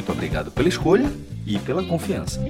[0.00, 1.12] Muito obrigado pela escolha
[1.46, 2.40] e pela confiança.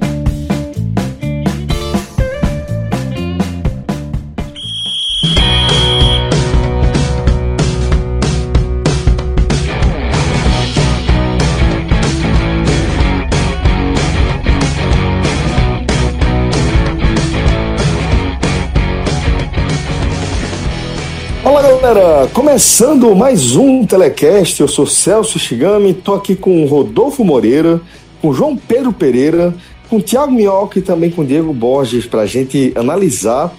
[21.93, 27.81] Galera, começando mais um Telecast, eu sou Celso Shigami, tô aqui com Rodolfo Moreira,
[28.23, 29.53] com João Pedro Pereira,
[29.89, 33.53] com Thiago Minhoca e também com Diego Borges para a gente analisar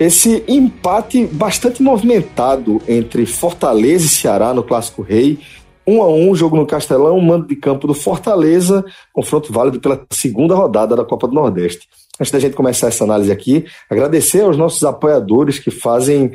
[0.00, 5.38] esse empate bastante movimentado entre Fortaleza e Ceará no Clássico Rei.
[5.86, 8.82] Um a um, jogo no Castelão, mando de campo do Fortaleza,
[9.12, 11.86] confronto válido pela segunda rodada da Copa do Nordeste.
[12.18, 16.32] Antes da gente começar essa análise aqui, agradecer aos nossos apoiadores que fazem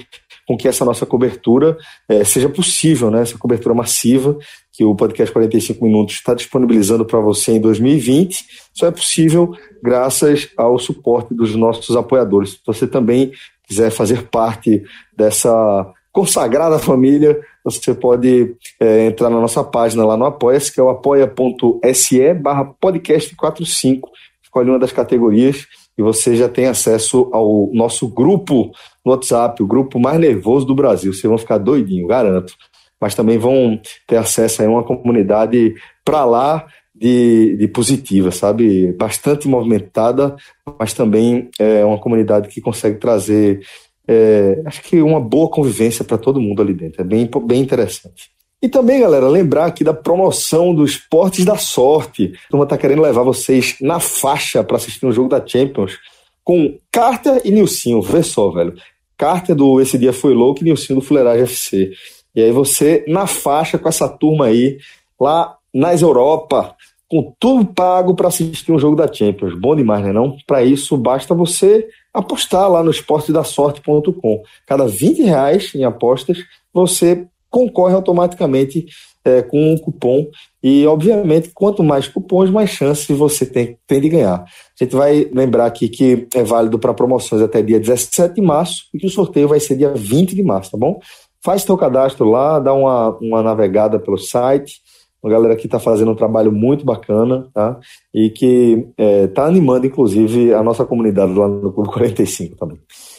[0.50, 3.22] com que essa nossa cobertura é, seja possível, né?
[3.22, 4.36] essa cobertura massiva
[4.74, 8.46] que o podcast 45 Minutos está disponibilizando para você em 2020.
[8.74, 12.54] Só é possível graças ao suporte dos nossos apoiadores.
[12.54, 13.32] Se você também
[13.68, 14.82] quiser fazer parte
[15.16, 20.84] dessa consagrada família, você pode é, entrar na nossa página lá no Apoia-se, que é
[20.84, 24.00] o apoia.se barra podcast45.
[24.42, 25.68] Escolhe uma das categorias
[26.00, 28.72] e você já tem acesso ao nosso grupo
[29.04, 31.12] no WhatsApp, o grupo mais nervoso do Brasil.
[31.12, 32.54] Vocês vão ficar doidinho, garanto.
[33.02, 35.76] Mas também vão ter acesso a uma comunidade
[36.06, 38.94] para lá de, de, positiva, sabe?
[38.94, 40.38] Bastante movimentada,
[40.80, 43.60] mas também é uma comunidade que consegue trazer,
[44.08, 47.02] é, acho que uma boa convivência para todo mundo ali dentro.
[47.02, 48.32] É bem, bem interessante.
[48.62, 52.34] E também, galera, lembrar aqui da promoção do Esportes da Sorte.
[52.48, 55.98] A turma tá querendo levar vocês na faixa para assistir um jogo da Champions
[56.44, 58.02] com Carter e Nilcinho.
[58.02, 58.74] Vê só, velho.
[59.18, 61.92] Carter do Esse Dia Foi Louco e Nilcinho do Fuleiragem FC.
[62.36, 64.78] E aí você na faixa com essa turma aí,
[65.20, 66.76] lá nas Europa,
[67.08, 69.58] com tudo pago para assistir um jogo da Champions.
[69.58, 70.38] Bom demais, né não?
[70.46, 74.44] Para isso, basta você apostar lá no esportedasorte.com.
[74.66, 76.40] Cada 20 reais em apostas,
[76.74, 78.86] você concorre automaticamente
[79.24, 80.28] é, com um cupom.
[80.62, 84.44] E, obviamente, quanto mais cupons, mais chances você tem, tem de ganhar.
[84.44, 88.84] A gente vai lembrar aqui que é válido para promoções até dia 17 de março
[88.94, 91.00] e que o sorteio vai ser dia 20 de março, tá bom?
[91.44, 94.82] Faz seu cadastro lá, dá uma, uma navegada pelo site.
[95.22, 97.78] Uma galera que está fazendo um trabalho muito bacana, tá?
[98.14, 102.78] E que está é, tá animando, inclusive, a nossa comunidade lá no Clube 45 também.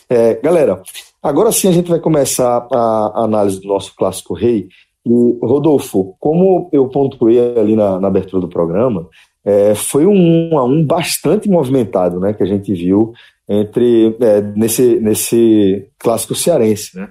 [0.08, 0.82] É, galera,
[1.22, 4.68] agora sim a gente vai começar a análise do nosso clássico rei.
[5.04, 9.08] E, Rodolfo, como eu pontuei ali na, na abertura do programa,
[9.44, 13.12] é, foi um a um bastante movimentado, né, que a gente viu
[13.48, 17.10] entre é, nesse, nesse clássico cearense, né?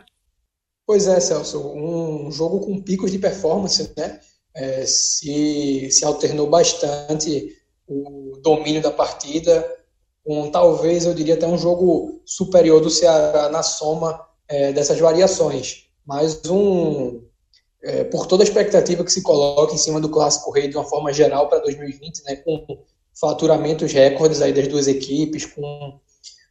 [0.88, 4.20] Pois é, Celso, um jogo com picos de performance, né?
[4.56, 7.50] É, se, se alternou bastante
[7.88, 9.68] o domínio da partida,
[10.30, 15.88] um, talvez eu diria até um jogo superior do Ceará na soma é, dessas variações.
[16.06, 17.24] Mas um,
[17.82, 20.84] é, por toda a expectativa que se coloca em cima do Clássico Rei de uma
[20.84, 22.64] forma geral para 2020, né, com
[23.20, 26.00] faturamentos recordes aí das duas equipes, com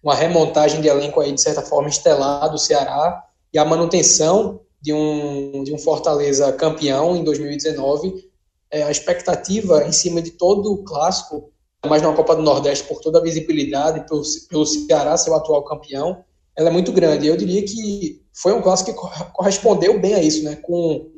[0.02, 4.92] uma remontagem de elenco aí de certa forma estelar do Ceará e a manutenção de
[4.92, 8.28] um, de um Fortaleza campeão em 2019,
[8.72, 11.52] é, a expectativa em cima de todo o clássico
[11.86, 15.62] mais na Copa do Nordeste, por toda a visibilidade, pelo, pelo Ceará ser o atual
[15.64, 16.24] campeão,
[16.56, 17.26] ela é muito grande.
[17.26, 20.56] Eu diria que foi um clássico que correspondeu bem a isso, né?
[20.56, 21.08] Com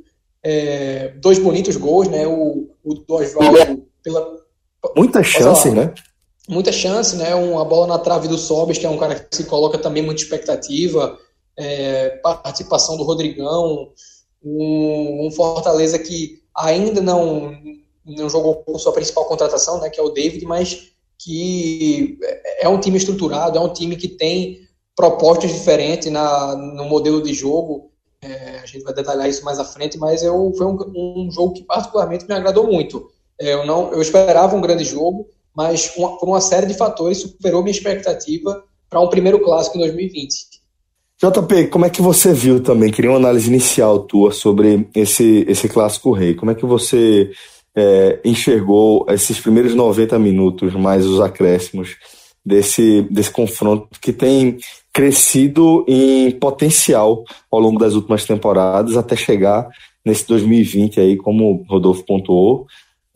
[0.42, 2.26] é, dois bonitos gols, né?
[2.26, 4.36] O, o do Oswaldo pela.
[4.96, 5.94] Muita chance, né?
[6.48, 7.34] Muita chance, né?
[7.34, 10.22] Uma bola na trave do Sobes, que é um cara que se coloca também muita
[10.22, 11.18] expectativa.
[11.56, 13.90] É, participação do Rodrigão,
[14.42, 17.54] um, um Fortaleza que ainda não
[18.16, 22.18] não jogou com sua principal contratação, né, que é o David, mas que
[22.60, 24.60] é um time estruturado, é um time que tem
[24.96, 27.90] propostas diferentes na, no modelo de jogo.
[28.22, 31.54] É, a gente vai detalhar isso mais à frente, mas eu, foi um, um jogo
[31.54, 33.10] que particularmente me agradou muito.
[33.40, 37.18] É, eu, não, eu esperava um grande jogo, mas uma, por uma série de fatores
[37.18, 40.60] superou minha expectativa para um primeiro clássico em 2020.
[41.22, 42.90] JP, como é que você viu também?
[42.90, 46.34] Queria uma análise inicial tua sobre esse, esse clássico rei.
[46.34, 47.30] Como é que você
[47.80, 51.96] é, enxergou esses primeiros 90 minutos, mais os acréscimos
[52.44, 54.58] desse, desse confronto que tem
[54.92, 59.66] crescido em potencial ao longo das últimas temporadas até chegar
[60.04, 62.66] nesse 2020 aí, como o Rodolfo pontuou,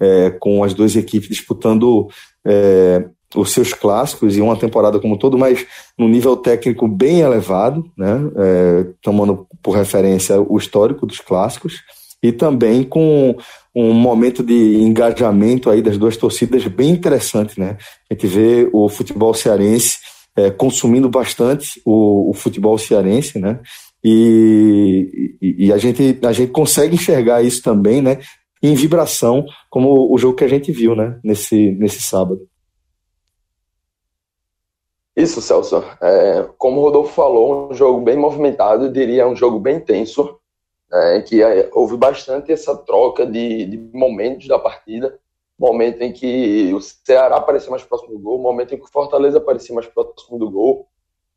[0.00, 2.08] é, com as duas equipes disputando
[2.46, 5.66] é, os seus clássicos e uma temporada como todo, mas
[5.98, 11.82] num nível técnico bem elevado, né, é, tomando por referência o histórico dos clássicos
[12.22, 13.36] e também com
[13.74, 17.76] um momento de engajamento aí das duas torcidas bem interessante, né?
[18.10, 19.98] A gente vê o futebol cearense
[20.36, 23.60] é, consumindo bastante o, o, futebol cearense, né?
[24.02, 28.20] E, e, e, a, gente, a gente consegue enxergar isso também, né?
[28.62, 31.18] Em vibração, como o jogo que a gente viu, né?
[31.24, 32.40] Nesse, nesse sábado.
[35.16, 35.84] Isso, Celso.
[36.02, 40.38] É, como o Rodolfo falou, um jogo bem movimentado, diria um jogo bem tenso,
[40.92, 45.18] é, que é, houve bastante essa troca de, de, momentos da partida,
[45.58, 49.40] momento em que o Ceará parecia mais próximo do gol, momento em que o Fortaleza
[49.40, 50.88] parecia mais próximo do gol,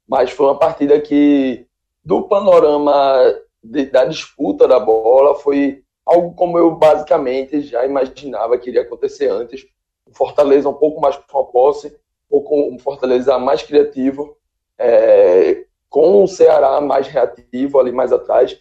[0.08, 1.68] mas foi uma partida que,
[2.04, 3.34] do panorama
[3.64, 9.30] de, da disputa da bola, foi algo como eu basicamente já imaginava que iria acontecer
[9.30, 9.68] antes.
[10.06, 11.96] O Fortaleza um pouco mais com a posse,
[12.30, 14.38] ou com o Fortaleza mais criativo,
[14.78, 18.58] é, com o Ceará mais reativo ali mais atrás,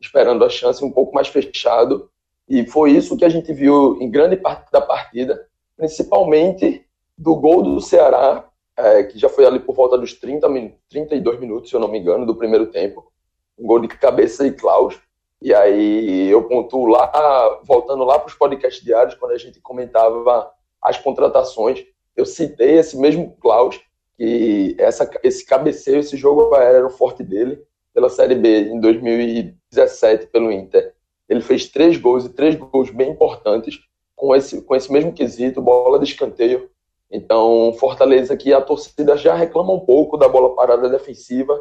[0.00, 2.10] esperando a chance um pouco mais fechado.
[2.48, 5.46] E foi isso que a gente viu em grande parte da partida,
[5.76, 6.84] principalmente
[7.16, 10.46] do gol do Ceará, é, que já foi ali por volta dos 30
[10.88, 13.10] 32 minutos, se eu não me engano, do primeiro tempo.
[13.58, 15.00] Um gol de cabeça e Klaus.
[15.40, 20.50] E aí eu pontuo lá, voltando lá para os podcasts diários, quando a gente comentava
[20.80, 21.84] as contratações,
[22.14, 23.80] eu citei esse mesmo Klaus,
[24.16, 27.62] que essa, esse cabeceio, esse jogo aéreo era o forte dele,
[27.96, 30.92] pela Série B em 2017 pelo Inter.
[31.26, 33.80] Ele fez três gols e três gols bem importantes
[34.14, 36.68] com esse, com esse mesmo quesito, bola de escanteio.
[37.10, 41.58] Então, Fortaleza que a torcida já reclama um pouco da bola parada defensiva,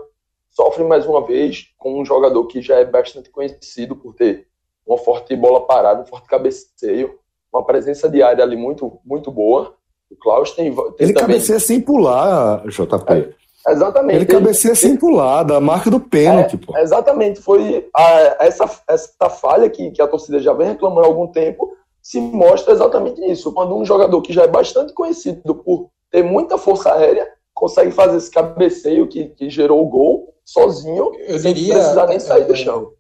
[0.50, 4.46] sofre mais uma vez com um jogador que já é bastante conhecido por ter
[4.86, 7.18] uma forte bola parada, um forte cabeceio,
[7.52, 9.74] uma presença de área ali muito, muito boa.
[10.12, 10.76] O Klaus tem.
[10.76, 11.14] tem ele também...
[11.14, 13.14] cabeceia sem pular, JP.
[13.14, 13.34] É,
[13.72, 14.16] exatamente.
[14.18, 16.78] Ele cabeceia ele, sem pular, da marca do pênalti, é, pô.
[16.78, 17.40] Exatamente.
[17.42, 21.76] Foi a, essa, essa falha que, que a torcida já vem reclamando há algum tempo
[22.02, 23.52] se mostra exatamente nisso.
[23.52, 28.18] Quando um jogador que já é bastante conhecido por ter muita força aérea consegue fazer
[28.18, 32.46] esse cabeceio que, que gerou o gol sozinho, Eu sem diria, precisar nem sair é,
[32.46, 32.92] do chão.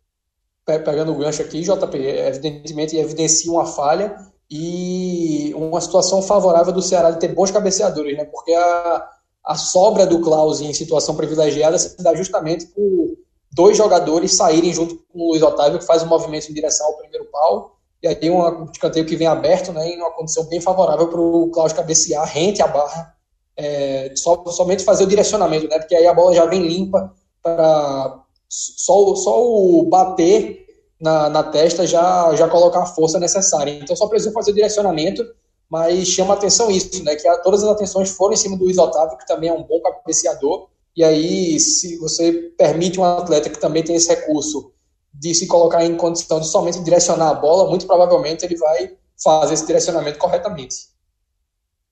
[0.65, 4.15] Pegando o gancho aqui, JP, evidentemente evidencia uma falha
[4.49, 8.25] e uma situação favorável do Ceará de ter bons cabeceadores, né?
[8.25, 9.07] Porque a,
[9.45, 13.17] a sobra do Klaus em situação privilegiada se dá justamente por
[13.51, 16.97] dois jogadores saírem junto com o Luiz Otávio, que faz um movimento em direção ao
[16.97, 21.07] primeiro pau, e aí um escanteio que vem aberto, né, em uma condição bem favorável
[21.07, 23.15] para o Klaus cabecear, rente a barra,
[23.57, 25.79] é, só, somente fazer o direcionamento, né?
[25.79, 30.65] Porque aí a bola já vem limpa para só, só o bater
[30.99, 33.71] na, na testa já, já colocar a força necessária.
[33.71, 35.23] Então só precisa fazer o direcionamento,
[35.69, 37.15] mas chama atenção isso, né?
[37.15, 39.63] Que a, todas as atenções foram em cima do Luiz Otávio, que também é um
[39.63, 40.67] bom cabeceador.
[40.95, 44.71] E aí, se você permite um atleta que também tem esse recurso
[45.13, 48.91] de se colocar em condição de somente direcionar a bola, muito provavelmente ele vai
[49.21, 50.95] fazer esse direcionamento corretamente.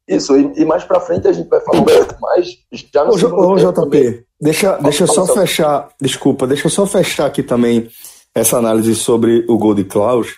[0.07, 1.83] Isso, e, e mais para frente a gente vai falar
[2.21, 2.47] mais
[2.93, 7.25] já no Ô, ô JP, deixa, deixa eu só fechar, desculpa, deixa eu só fechar
[7.25, 7.89] aqui também
[8.35, 10.33] essa análise sobre o gol de Klaus,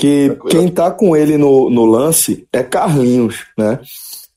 [0.00, 3.78] que quem está com ele no, no lance é Carlinhos, né?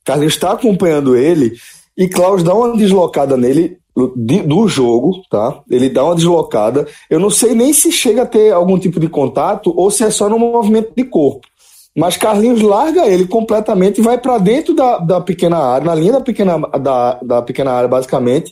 [0.03, 1.53] Carlinhos está acompanhando ele
[1.97, 5.61] e Klaus dá uma deslocada nele do jogo, tá?
[5.69, 6.85] Ele dá uma deslocada.
[7.09, 10.09] Eu não sei nem se chega a ter algum tipo de contato ou se é
[10.09, 11.47] só no movimento de corpo.
[11.95, 16.13] Mas Carlinhos larga ele completamente e vai para dentro da, da pequena área, na linha
[16.13, 18.51] da pequena, da, da pequena área, basicamente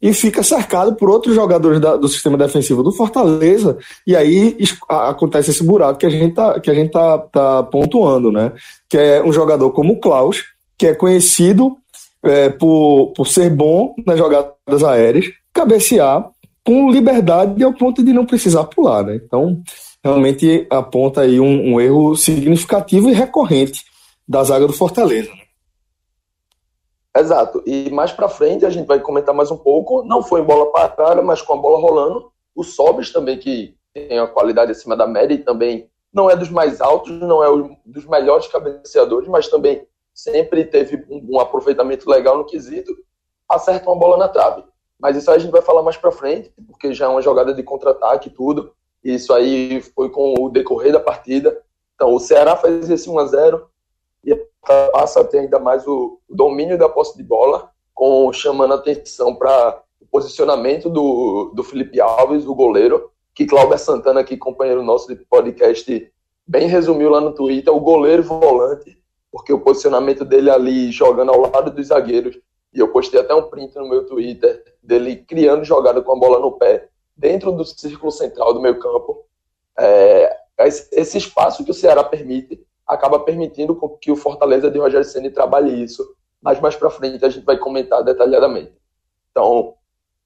[0.00, 3.76] e fica cercado por outros jogadores da, do sistema defensivo do Fortaleza,
[4.06, 4.56] e aí
[4.88, 8.52] acontece esse buraco que a gente tá, que a gente tá, tá pontuando, né?
[8.88, 10.44] Que é um jogador como o Klaus,
[10.76, 11.76] que é conhecido
[12.22, 16.30] é, por, por ser bom nas jogadas aéreas, cabecear
[16.64, 19.16] com liberdade ao ponto de não precisar pular, né?
[19.16, 19.60] Então,
[20.04, 23.82] realmente aponta aí um, um erro significativo e recorrente
[24.28, 25.30] da zaga do Fortaleza.
[25.30, 25.47] Né?
[27.16, 27.62] Exato.
[27.66, 30.02] E mais para frente a gente vai comentar mais um pouco.
[30.04, 32.30] Não foi em bola parada, mas com a bola rolando.
[32.54, 36.50] O Sobis também, que tem a qualidade acima da média e também não é dos
[36.50, 42.36] mais altos, não é um dos melhores cabeceadores, mas também sempre teve um, aproveitamento legal
[42.36, 42.92] no quesito.
[43.48, 44.64] Acerta uma bola na trave.
[44.98, 47.54] Mas isso aí a gente vai falar mais para frente, porque já é uma jogada
[47.54, 48.72] de contra-ataque e tudo.
[49.02, 51.62] Isso aí foi com o decorrer da partida.
[51.94, 53.77] Então o Ceará faz esse 1 a 0 e
[54.92, 59.82] passa a ter ainda mais o domínio da posse de bola, com chamando atenção para
[60.00, 65.16] o posicionamento do, do Felipe Alves, o goleiro, que Cláudio Santana, aqui, companheiro nosso de
[65.24, 66.12] podcast,
[66.46, 68.96] bem resumiu lá no Twitter, o goleiro volante,
[69.30, 72.38] porque o posicionamento dele ali jogando ao lado dos zagueiros,
[72.72, 76.38] e eu postei até um print no meu Twitter dele criando jogada com a bola
[76.38, 79.24] no pé, dentro do círculo central do meio campo.
[79.78, 85.30] É, esse espaço que o Ceará permite acaba permitindo que o Fortaleza de Rogério Ceni
[85.30, 86.02] trabalhe isso,
[86.40, 88.72] mas mais para frente a gente vai comentar detalhadamente.
[89.30, 89.74] Então,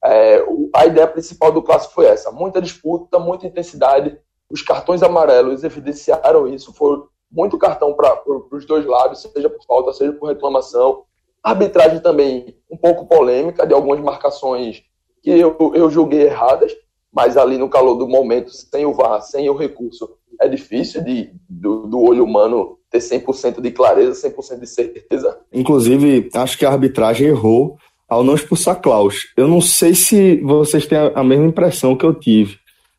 [0.04, 4.16] é, a ideia principal do clássico foi essa: muita disputa, muita intensidade.
[4.48, 6.72] Os cartões amarelos evidenciaram isso.
[6.72, 11.04] Foi muito cartão para os dois lados, seja por falta, seja por reclamação.
[11.42, 14.84] Arbitragem também um pouco polêmica, de algumas marcações
[15.22, 16.72] que eu, eu julguei erradas,
[17.12, 21.30] mas ali no calor do momento, sem o VAR, sem o recurso, é difícil de,
[21.48, 25.38] do, do olho humano ter 100% de clareza, 100% de certeza.
[25.52, 27.76] Inclusive, acho que a arbitragem errou
[28.08, 29.32] ao não expulsar Klaus.
[29.36, 32.58] Eu não sei se vocês têm a mesma impressão que eu tive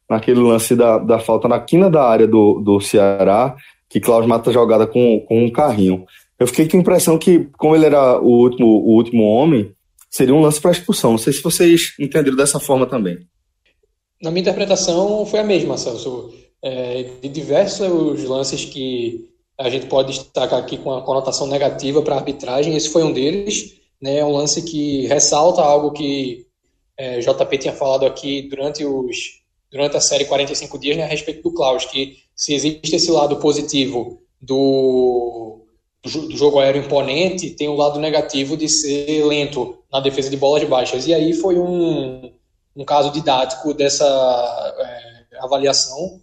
[0.10, 3.56] naquele lance da, da falta na quina da área do, do Ceará,
[3.88, 6.06] que Klaus mata a jogada com, com um carrinho.
[6.40, 9.72] Eu fiquei com a impressão que, como ele era o último, o último homem,
[10.10, 11.12] seria um lance para expulsão.
[11.12, 13.20] Não sei se vocês entenderam dessa forma também.
[14.22, 16.34] Na minha interpretação, foi a mesma, Celso.
[16.64, 19.30] É, de diversos lances que
[19.60, 23.12] a gente pode destacar aqui com a conotação negativa para a arbitragem, esse foi um
[23.12, 23.82] deles.
[24.02, 26.46] Né, é um lance que ressalta algo que
[26.98, 29.18] é, JP tinha falado aqui durante, os,
[29.72, 33.38] durante a série 45 dias né, a respeito do Klaus, que se existe esse lado
[33.38, 35.66] positivo do,
[36.04, 40.64] do jogo aéreo imponente, tem o lado negativo de ser lento na defesa de bolas
[40.68, 41.08] baixas.
[41.08, 42.32] E aí foi um,
[42.76, 44.06] um caso didático dessa
[44.80, 46.20] é, avaliação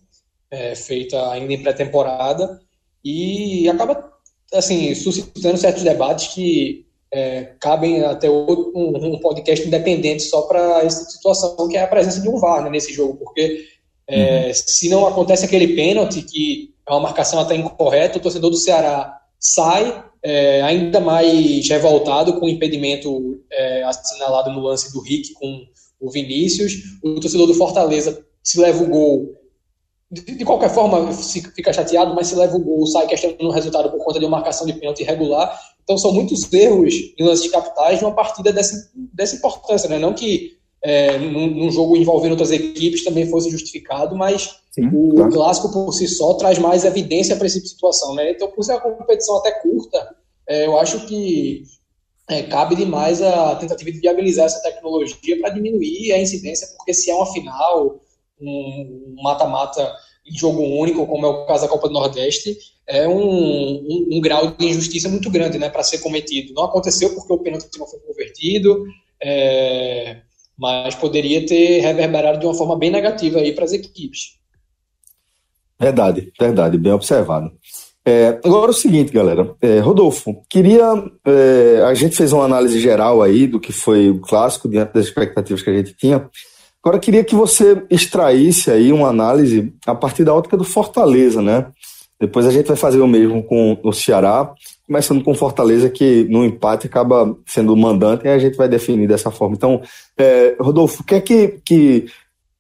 [0.51, 2.61] é, feita ainda em pré-temporada
[3.05, 4.11] e acaba
[4.53, 10.85] assim suscitando certos debates que é, cabem até outro, um, um, podcast independente só para
[10.85, 13.67] essa situação, que é a presença de um VAR né, nesse jogo, porque
[14.07, 14.55] é, uhum.
[14.55, 19.21] se não acontece aquele pênalti, que é uma marcação até incorreta, o torcedor do Ceará
[19.39, 25.65] sai é, ainda mais revoltado com o impedimento é, assinalado no lance do Rick com
[26.01, 29.40] o Vinícius, o torcedor do Fortaleza se leva o gol
[30.11, 33.91] de, de, qualquer forma, fica chateado, mas se leva o gol, sai questionando o resultado
[33.91, 35.57] por conta de uma marcação de pênalti irregular.
[35.85, 39.89] Então, são muitos erros em lances capitais de uma partida dessa, dessa importância.
[39.89, 39.99] Né?
[39.99, 45.15] Não que é, num, num, jogo envolvendo outras equipes também fosse justificado, mas Sim, o
[45.15, 45.33] claro.
[45.33, 48.15] clássico por si só traz mais evidência para essa situação.
[48.15, 48.33] Né?
[48.33, 50.17] Então, por ser uma competição até curta,
[50.49, 51.63] é, eu acho que
[52.29, 57.11] é, cabe demais a tentativa de viabilizar essa tecnologia para diminuir a incidência, porque se
[57.11, 58.01] é uma final
[58.41, 59.93] um mata-mata
[60.27, 62.57] em jogo único, como é o caso da Copa do Nordeste,
[62.87, 66.53] é um, um, um grau de injustiça muito grande né, para ser cometido.
[66.55, 68.85] Não aconteceu porque o pênalti não foi convertido,
[69.23, 70.19] é,
[70.59, 74.39] mas poderia ter reverberado de uma forma bem negativa aí para as equipes.
[75.79, 77.51] Verdade, verdade, bem observado.
[78.05, 79.55] É, agora é o seguinte, galera.
[79.61, 80.85] É, Rodolfo, queria.
[81.25, 85.07] É, a gente fez uma análise geral aí do que foi o clássico, diante das
[85.07, 86.29] expectativas que a gente tinha.
[86.83, 91.67] Agora queria que você extraísse aí uma análise a partir da ótica do Fortaleza, né?
[92.19, 94.53] Depois a gente vai fazer o mesmo com o Ceará,
[94.87, 99.09] começando com Fortaleza, que no empate acaba sendo o mandante, e a gente vai definir
[99.09, 99.57] dessa forma.
[99.57, 99.81] Então,
[100.19, 102.07] é, Rodolfo, o que é que, que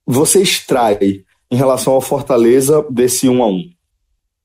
[0.06, 3.70] você extrai em relação ao Fortaleza desse 1 a 1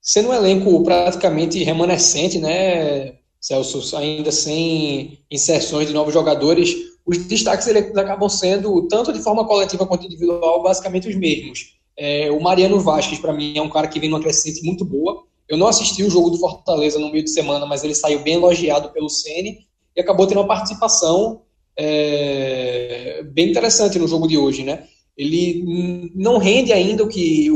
[0.02, 7.68] Sendo um elenco praticamente remanescente, né, Celso, ainda sem inserções de novos jogadores, os destaques
[7.68, 11.76] eles acabam sendo, tanto de forma coletiva quanto individual, basicamente os mesmos.
[11.98, 15.24] É, o Mariano Vasquez, para mim, é um cara que vem numa crescente muito boa.
[15.48, 18.34] Eu não assisti o jogo do Fortaleza no meio de semana, mas ele saiu bem
[18.34, 19.60] elogiado pelo Ceni
[19.96, 21.42] e acabou tendo uma participação
[21.78, 24.86] é, bem interessante no jogo de hoje, né?
[25.16, 27.50] Ele não rende ainda o que,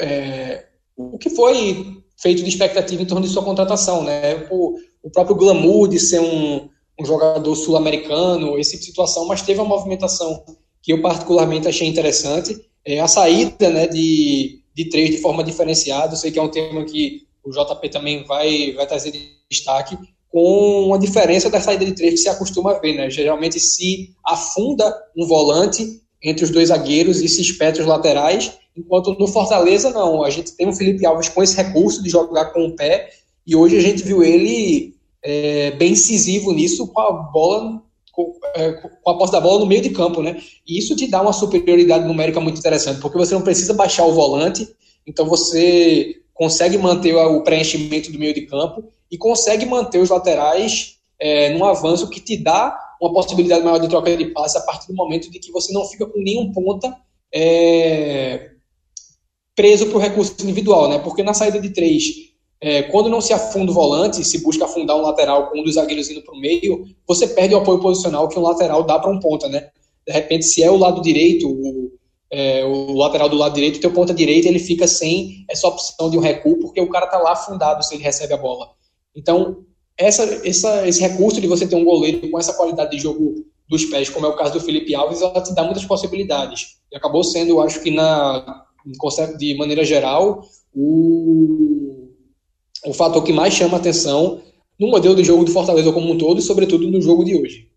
[0.00, 0.66] é,
[0.96, 4.46] o que foi feito de expectativa em torno de sua contratação, né?
[4.50, 6.68] O, o próprio glamour de ser um,
[7.02, 10.44] um jogador sul-americano, esse tipo de situação, mas teve uma movimentação
[10.82, 12.56] que eu particularmente achei interessante.
[12.84, 16.48] É, a saída né, de, de três de forma diferenciada, eu sei que é um
[16.48, 19.12] tema que o JP também vai, vai trazer
[19.50, 22.94] destaque, com uma diferença da saída de três que se acostuma a ver.
[22.94, 23.10] Né?
[23.10, 29.14] Geralmente se afunda um volante entre os dois zagueiros e se espeta os laterais, enquanto
[29.18, 30.22] no Fortaleza não.
[30.22, 33.10] A gente tem o Felipe Alves com esse recurso de jogar com o pé,
[33.46, 34.94] e hoje a gente viu ele
[35.24, 39.66] é, bem incisivo nisso com a bola com, é, com, a posse da bola no
[39.66, 40.40] meio de campo, né?
[40.66, 44.12] E isso te dá uma superioridade numérica muito interessante, porque você não precisa baixar o
[44.12, 44.68] volante,
[45.06, 50.96] então você consegue manter o preenchimento do meio de campo e consegue manter os laterais
[51.18, 54.88] é, num avanço que te dá uma possibilidade maior de troca de passe a partir
[54.88, 56.94] do momento de que você não fica com nenhum ponta
[57.34, 58.50] é,
[59.54, 60.98] preso para o recurso individual, né?
[60.98, 62.04] Porque na saída de três,
[62.62, 65.74] é, quando não se afunda o volante, se busca afundar um lateral com um dos
[65.74, 69.10] zagueiros indo para o meio, você perde o apoio posicional que um lateral dá para
[69.10, 69.70] um ponta, né?
[70.06, 71.90] De repente, se é o lado direito, o,
[72.30, 76.08] é, o lateral do lado direito, o teu ponta direita, ele fica sem essa opção
[76.08, 78.70] de um recuo, porque o cara tá lá afundado se ele recebe a bola.
[79.14, 79.64] Então,
[79.98, 83.86] essa, essa, esse recurso de você ter um goleiro com essa qualidade de jogo dos
[83.86, 86.76] pés, como é o caso do Felipe Alves, ela te dá muitas possibilidades.
[86.92, 88.64] E acabou sendo, eu acho que na,
[89.36, 92.01] de maneira geral, o,
[92.86, 94.40] o fator que mais chama atenção
[94.78, 97.68] no modelo de jogo do Fortaleza como um todo e, sobretudo, no jogo de hoje.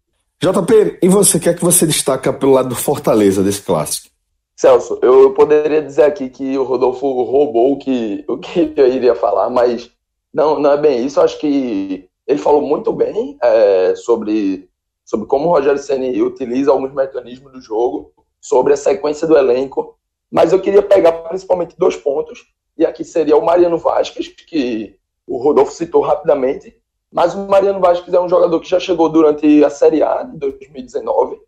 [0.42, 4.10] JP, e você, o que é que você destaca pelo lado do Fortaleza desse clássico?
[4.56, 9.14] Celso, eu poderia dizer aqui que o Rodolfo roubou o que, o que eu iria
[9.14, 9.92] falar, mas
[10.34, 11.20] não, não é bem isso.
[11.22, 14.70] Acho que ele falou muito bem é, sobre,
[15.04, 19.98] sobre como o Rogério Ceni utiliza alguns mecanismos do jogo, sobre a sequência do elenco.
[20.36, 22.46] Mas eu queria pegar principalmente dois pontos,
[22.78, 26.78] e aqui seria o Mariano Vasquez, que o Rodolfo citou rapidamente.
[27.10, 30.38] Mas o Mariano Vasquez é um jogador que já chegou durante a Série A de
[30.38, 31.40] 2019,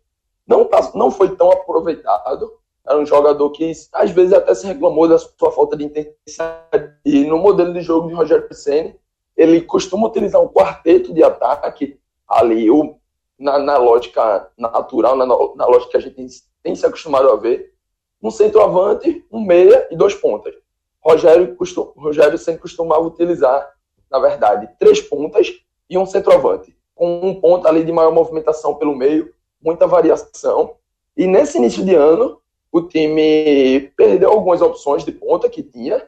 [0.46, 2.50] não, tá, não foi tão aproveitado,
[2.88, 6.94] era um jogador que às vezes até se reclamou da sua falta de intensidade.
[7.04, 8.98] E no modelo de jogo de Rogério Ceni,
[9.36, 12.96] ele costuma utilizar um quarteto de ataque ali, o,
[13.38, 16.26] na, na lógica natural, na, na, lógica que a gente tem,
[16.62, 17.76] tem, se acostumado a ver,
[18.22, 20.54] um centroavante, um meia e dois pontas.
[21.00, 23.70] Rogério, costum, Rogério sempre costumava utilizar,
[24.10, 25.52] na verdade, três pontas
[25.88, 29.32] e um centroavante, com um ponto ali de maior movimentação pelo meio,
[29.62, 30.74] muita variação.
[31.16, 36.06] E nesse início de ano, o time perdeu algumas opções de ponta que tinha.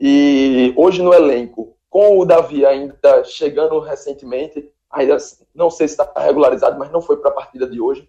[0.00, 5.16] E hoje no elenco, com o Davi ainda chegando recentemente, ainda
[5.54, 8.08] não sei se está regularizado, mas não foi para a partida de hoje.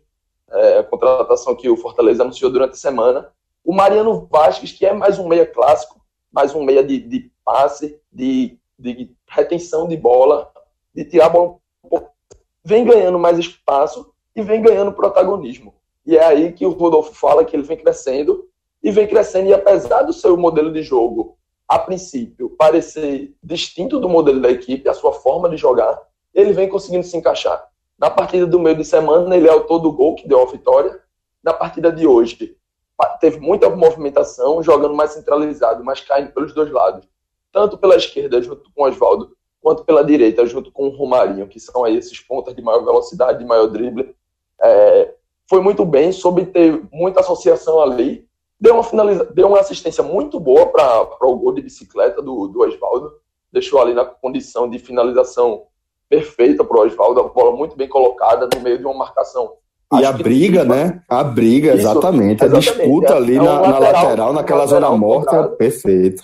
[0.54, 3.32] É, a contratação que o Fortaleza anunciou durante a semana.
[3.63, 6.00] O Mariano Vasquez, que é mais um meia clássico,
[6.32, 10.52] mais um meia de, de passe, de, de, retenção de bola,
[10.94, 12.12] de tirar a bola um pouco,
[12.63, 15.74] vem ganhando mais espaço e vem ganhando protagonismo.
[16.06, 18.48] E é aí que o Rodolfo fala que ele vem crescendo
[18.82, 19.48] e vem crescendo.
[19.48, 21.38] E apesar do seu modelo de jogo,
[21.68, 26.00] a princípio, parecer distinto do modelo da equipe, a sua forma de jogar,
[26.34, 27.63] ele vem conseguindo se encaixar.
[27.97, 30.99] Na partida do meio de semana, ele é autor do gol que deu a vitória.
[31.43, 32.58] Na partida de hoje,
[33.19, 37.08] teve muita movimentação, jogando mais centralizado, mas caindo pelos dois lados.
[37.51, 41.60] Tanto pela esquerda, junto com o Oswaldo, quanto pela direita, junto com o Romarinho, que
[41.60, 44.15] são aí esses pontas de maior velocidade, de maior drible.
[44.62, 45.13] É,
[45.49, 48.27] foi muito bem, soube ter muita associação ali,
[48.60, 49.25] deu uma, finaliza...
[49.25, 53.13] deu uma assistência muito boa para o gol de bicicleta do, do Oswaldo,
[53.51, 55.67] deixou ali na condição de finalização
[56.13, 59.54] perfeita para o Oswaldo, a bola muito bem colocada no meio de uma marcação.
[59.93, 61.02] E Acho a briga, né?
[61.10, 62.43] A briga, Isso, exatamente.
[62.43, 65.58] A disputa é, ali é um na, lateral, na, lateral, naquela um zona morta, cobrado.
[65.58, 66.23] perfeito.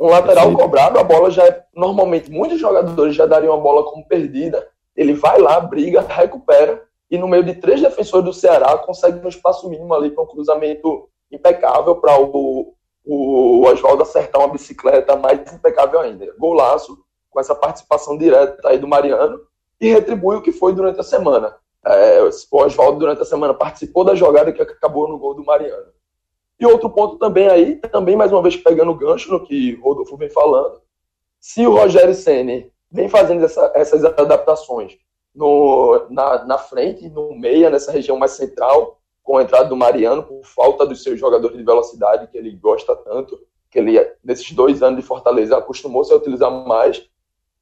[0.00, 0.58] Um lateral perfeito.
[0.58, 1.62] cobrado, a bola já é.
[1.74, 4.66] Normalmente, muitos jogadores já dariam a bola como perdida.
[4.96, 9.28] Ele vai lá, briga, recupera e no meio de três defensores do Ceará consegue um
[9.28, 15.40] espaço mínimo ali para um cruzamento impecável para o, o Oswaldo acertar uma bicicleta mais
[15.52, 16.34] impecável ainda.
[16.38, 16.98] Golaço
[17.38, 19.40] com essa participação direta aí do Mariano
[19.80, 21.54] e retribui o que foi durante a semana.
[21.86, 25.92] É, o Oswaldo durante a semana participou da jogada que acabou no gol do Mariano.
[26.58, 30.16] E outro ponto também aí, também mais uma vez pegando o gancho no que Rodolfo
[30.16, 30.82] vem falando,
[31.38, 34.98] se o Rogério Ceni vem fazendo essa, essas adaptações
[35.32, 40.24] no, na, na frente, no meia, nessa região mais central, com a entrada do Mariano,
[40.24, 43.38] por falta dos seus jogadores de velocidade, que ele gosta tanto,
[43.70, 47.08] que ele, nesses dois anos de Fortaleza, acostumou-se a utilizar mais.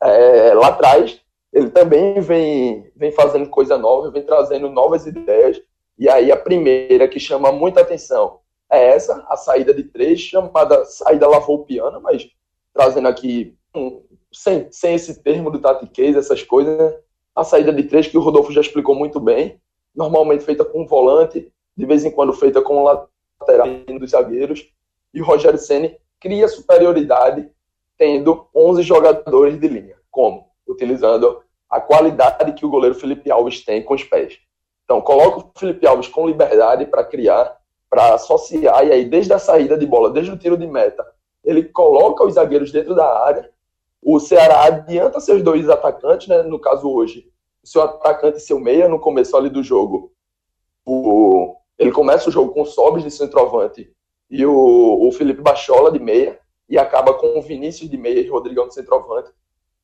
[0.02, 1.20] É, lá atrás,
[1.52, 5.61] ele também vem, vem fazendo coisa nova, vem trazendo novas ideias.
[5.98, 10.85] E aí, a primeira que chama muita atenção é essa, a saída de três, chamada
[10.85, 12.28] saída lavou o piano, mas
[12.74, 16.98] trazendo aqui, um, sem, sem esse termo do Tati Case, essas coisas, né?
[17.35, 19.61] a saída de três, que o Rodolfo já explicou muito bem,
[19.94, 23.06] normalmente feita com um volante, de vez em quando feita com o
[23.40, 24.68] lateral dos zagueiros,
[25.14, 27.48] e o Rogério Ceni cria superioridade
[27.96, 29.96] tendo 11 jogadores de linha.
[30.11, 30.46] Como?
[30.66, 34.38] Utilizando a qualidade que o goleiro Felipe Alves tem com os pés.
[34.85, 37.56] Então, coloca o Felipe Alves com liberdade para criar,
[37.90, 41.04] para associar, e aí, desde a saída de bola, desde o tiro de meta,
[41.44, 43.50] ele coloca os zagueiros dentro da área
[44.09, 46.40] o Ceará adianta seus dois atacantes, né?
[46.44, 47.28] No caso hoje,
[47.64, 50.12] seu atacante e seu meia no começo ali do jogo.
[50.87, 53.92] O, ele começa o jogo com o Sobis de centroavante
[54.30, 56.38] e o, o Felipe Bachola de meia.
[56.68, 59.31] E acaba com o Vinícius de meia e Rodrigão de centroavante.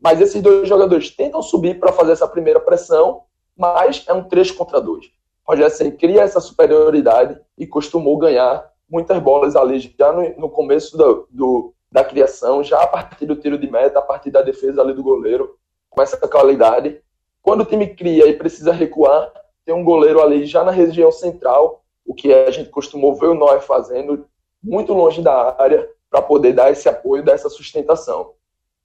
[0.00, 3.22] Mas esses dois jogadores tentam subir para fazer essa primeira pressão,
[3.56, 5.10] mas é um 3 contra 2.
[5.46, 10.96] Rogério Senna cria essa superioridade e costumou ganhar muitas bolas ali já no, no começo
[10.96, 14.82] do, do, da criação, já a partir do tiro de meta, a partir da defesa
[14.82, 15.56] ali do goleiro,
[15.88, 17.00] com essa qualidade.
[17.40, 19.32] Quando o time cria e precisa recuar,
[19.64, 23.34] tem um goleiro ali já na região central, o que a gente costumou ver o
[23.34, 24.26] Noé fazendo,
[24.62, 28.34] muito longe da área, para poder dar esse apoio, dar essa sustentação.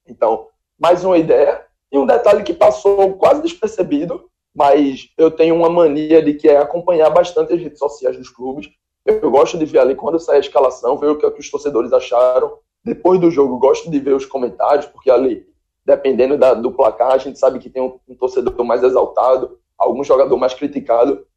[0.08, 0.48] Então,
[0.80, 1.62] mais uma ideia.
[1.92, 6.58] E um detalhe que passou quase despercebido, mas eu tenho uma mania de que é
[6.58, 8.70] acompanhar bastante as redes sociais dos clubes.
[9.06, 11.52] Eu gosto de ver ali quando sai a escalação, ver o que, é que os
[11.52, 12.60] torcedores acharam.
[12.82, 15.46] Depois do jogo, gosto de ver os comentários, porque ali,
[15.86, 20.02] dependendo da, do placar, a gente sabe que tem um, um torcedor mais exaltado, algum
[20.02, 21.28] jogador mais criticado.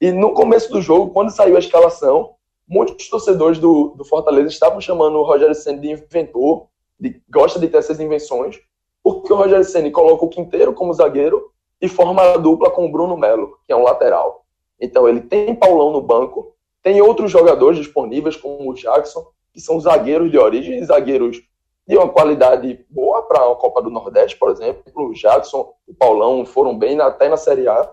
[0.00, 2.34] E no começo do jogo, quando saiu a escalação,
[2.66, 6.66] muitos torcedores do, do Fortaleza estavam chamando o Rogério Senna de inventor,
[6.98, 8.60] de, gosta de ter essas invenções,
[9.02, 11.50] porque o Rogério Senna coloca o Quinteiro como zagueiro
[11.80, 14.44] e forma a dupla com o Bruno Melo, que é um lateral.
[14.80, 19.78] Então ele tem Paulão no banco, tem outros jogadores disponíveis, como o Jackson, que são
[19.80, 21.42] zagueiros de origem, zagueiros
[21.86, 24.82] de uma qualidade boa para a Copa do Nordeste, por exemplo.
[24.96, 27.92] O Jackson, o Paulão foram bem até na Série A,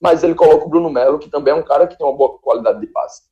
[0.00, 2.38] mas ele coloca o Bruno Melo, que também é um cara que tem uma boa
[2.38, 3.22] qualidade de passe.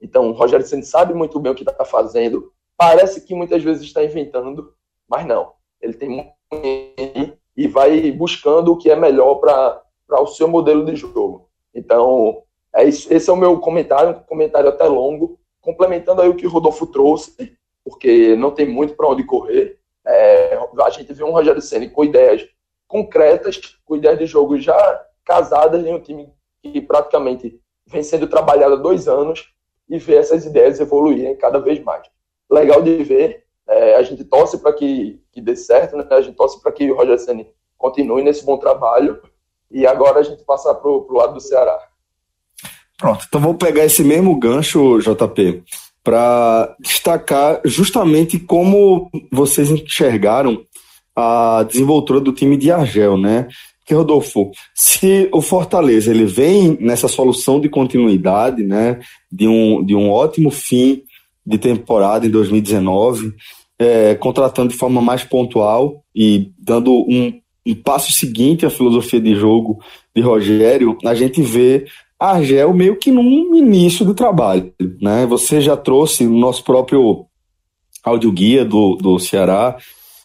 [0.00, 3.82] Então, o Rogério Senna sabe muito bem o que está fazendo, parece que muitas vezes
[3.82, 4.74] está inventando,
[5.08, 5.52] mas não.
[5.80, 6.32] Ele tem
[7.56, 9.82] e vai buscando o que é melhor para
[10.20, 11.48] o seu modelo de jogo.
[11.74, 16.34] Então, é isso, esse é o meu comentário, um comentário até longo, complementando aí o
[16.34, 19.78] que o Rodolfo trouxe, porque não tem muito para onde correr.
[20.04, 22.46] É, a gente vê um Rogério Senna com ideias
[22.86, 28.74] concretas, com ideias de jogo já casadas em um time que praticamente vem sendo trabalhado
[28.74, 29.53] há dois anos
[29.88, 32.02] e ver essas ideias evoluírem cada vez mais.
[32.50, 36.06] Legal de ver é, a gente torce para que, que dê certo, né?
[36.10, 37.46] a gente torce para que o Roger Senna
[37.78, 39.20] continue nesse bom trabalho.
[39.70, 41.78] E agora a gente passar para o lado do Ceará.
[42.98, 45.64] Pronto, então vou pegar esse mesmo gancho, JP,
[46.02, 50.64] para destacar justamente como vocês enxergaram
[51.16, 53.48] a desenvoltura do time de Argel, né?
[53.84, 58.98] Que Rodolfo, se o Fortaleza ele vem nessa solução de continuidade, né,
[59.30, 61.02] de um, de um ótimo fim
[61.46, 63.34] de temporada em 2019,
[63.78, 67.32] é, contratando de forma mais pontual e dando um,
[67.66, 69.78] um passo seguinte à filosofia de jogo
[70.14, 71.86] de Rogério, a gente vê
[72.18, 74.72] Argel meio que num início do trabalho.
[75.00, 75.26] Né?
[75.26, 77.26] Você já trouxe no nosso próprio
[78.02, 79.76] audioguia do, do Ceará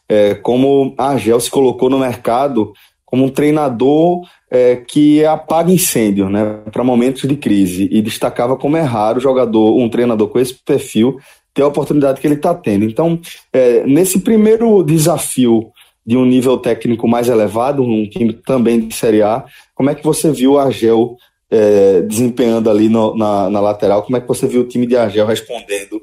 [0.07, 2.73] é, como a Argel se colocou no mercado
[3.09, 8.77] como um treinador é, que apaga incêndio né, para momentos de crise e destacava como
[8.77, 11.17] é raro jogador, um treinador com esse perfil
[11.51, 12.85] ter a oportunidade que ele está tendo.
[12.85, 13.19] Então,
[13.51, 15.71] é, nesse primeiro desafio
[16.05, 19.43] de um nível técnico mais elevado, um time também de Série A,
[19.73, 21.17] como é que você viu o Argel
[21.49, 24.03] é, desempenhando ali no, na, na lateral?
[24.03, 25.99] Como é que você viu o time de Argel respondendo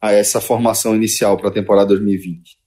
[0.00, 2.57] a essa formação inicial para a temporada 2020?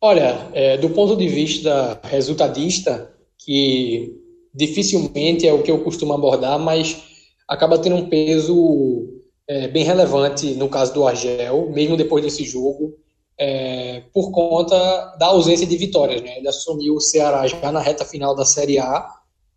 [0.00, 4.14] Olha, é, do ponto de vista resultadista, que
[4.54, 7.02] dificilmente é o que eu costumo abordar, mas
[7.48, 9.08] acaba tendo um peso
[9.48, 12.94] é, bem relevante no caso do Argel, mesmo depois desse jogo,
[13.36, 14.76] é, por conta
[15.18, 16.22] da ausência de vitórias.
[16.22, 16.38] Né?
[16.38, 19.08] Ele assumiu o Ceará já na reta final da Série A,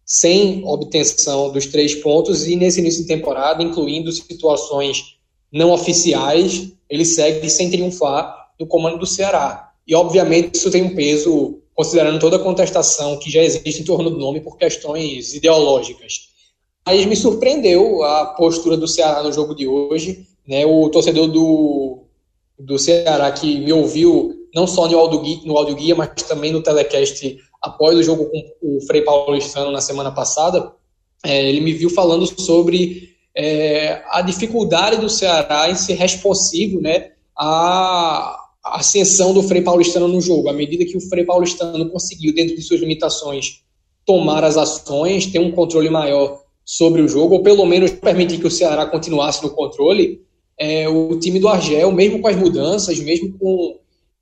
[0.04, 5.17] sem obtenção dos três pontos, e nesse início de temporada, incluindo situações
[5.51, 9.70] não oficiais, ele segue sem triunfar no comando do Ceará.
[9.91, 14.10] E, obviamente, isso tem um peso, considerando toda a contestação que já existe em torno
[14.10, 16.30] do nome por questões ideológicas.
[16.86, 20.25] Mas me surpreendeu a postura do Ceará no jogo de hoje.
[20.47, 20.65] Né?
[20.65, 22.04] O torcedor do,
[22.58, 26.63] do Ceará que me ouviu, não só no áudio, no áudio guia, mas também no
[26.63, 30.71] telecast após o jogo com o Frei Paulistano na semana passada,
[31.25, 37.12] é, ele me viu falando sobre é, a dificuldade do Ceará em ser responsivo né,
[37.38, 40.50] à ascensão do Frei Paulistano no jogo.
[40.50, 43.63] À medida que o Frei Paulistano conseguiu, dentro de suas limitações,
[44.06, 48.47] tomar as ações, ter um controle maior sobre o jogo, ou pelo menos permitir que
[48.47, 50.21] o Ceará continuasse no controle,
[50.58, 53.80] é, o time do Argel, mesmo com as mudanças, mesmo com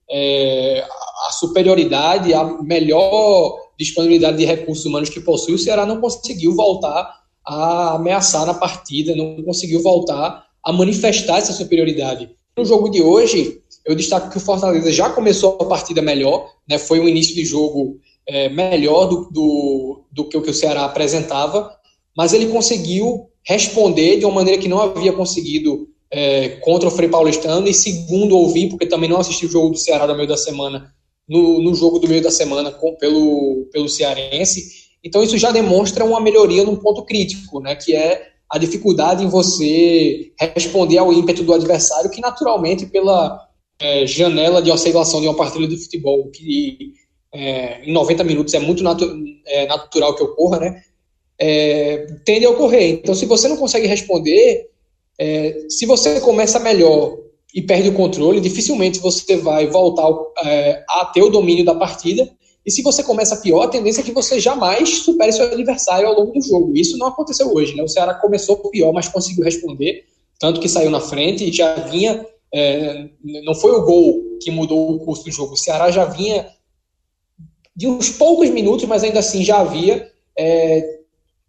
[0.09, 0.85] é,
[1.27, 7.19] a superioridade, a melhor disponibilidade de recursos humanos que possui, o Ceará não conseguiu voltar
[7.45, 12.29] a ameaçar na partida, não conseguiu voltar a manifestar essa superioridade.
[12.57, 16.77] No jogo de hoje, eu destaco que o Fortaleza já começou a partida melhor, né,
[16.77, 20.85] foi um início de jogo é, melhor do, do, do que o que o Ceará
[20.85, 21.71] apresentava,
[22.15, 27.09] mas ele conseguiu responder de uma maneira que não havia conseguido é, contra o Frei
[27.09, 30.37] Paulistano, e segundo ouvi, porque também não assisti o jogo do Ceará no meio da
[30.37, 30.93] semana,
[31.27, 34.89] no, no jogo do meio da semana com, pelo, pelo Cearense.
[35.03, 39.27] Então isso já demonstra uma melhoria num ponto crítico, né, que é a dificuldade em
[39.27, 43.47] você responder ao ímpeto do adversário, que naturalmente pela
[43.79, 46.93] é, janela de oscilação de uma partida de futebol, que
[47.33, 49.05] é, em 90 minutos é muito natu
[49.45, 50.81] é, natural que ocorra, né,
[51.39, 52.89] é, tende a ocorrer.
[52.89, 54.69] Então se você não consegue responder,
[55.17, 57.17] é, se você começa melhor
[57.53, 60.07] e perde o controle, dificilmente você vai voltar
[60.45, 62.29] é, a ter o domínio da partida.
[62.65, 66.13] E se você começa pior, a tendência é que você jamais supere seu adversário ao
[66.13, 66.75] longo do jogo.
[66.75, 67.75] Isso não aconteceu hoje.
[67.75, 67.81] Né?
[67.81, 70.05] O Ceará começou pior, mas conseguiu responder,
[70.39, 72.25] tanto que saiu na frente e já vinha.
[72.53, 73.07] É,
[73.43, 75.53] não foi o gol que mudou o curso do jogo.
[75.53, 76.47] O Ceará já vinha
[77.75, 80.99] de uns poucos minutos, mas ainda assim já havia é,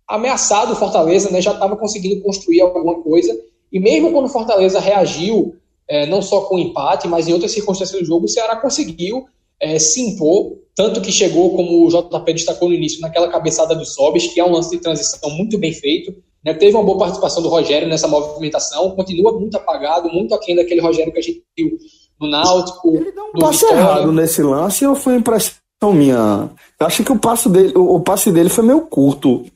[0.07, 1.41] ameaçado o Fortaleza, né?
[1.41, 3.37] já estava conseguindo construir alguma coisa.
[3.73, 5.57] E mesmo quando o Fortaleza reagiu
[5.89, 9.27] é, não só com empate, mas em outras circunstâncias do jogo, o Ceará conseguiu
[9.59, 13.85] é, se impor, tanto que chegou, como o JP destacou no início, naquela cabeçada do
[13.85, 16.15] Sobis, que é um lance de transição muito bem feito.
[16.45, 16.55] Né?
[16.55, 21.13] Teve uma boa participação do Rogério nessa movimentação, continua muito apagado, muito aquém daquele Rogério
[21.13, 21.77] que a gente viu
[22.21, 22.97] no Náutico.
[22.97, 25.61] Ele deu um passe errado nesse lance ou foi impressão
[25.93, 26.51] minha?
[26.79, 29.47] Eu acho que o passe dele, o, o passe dele foi meio curto.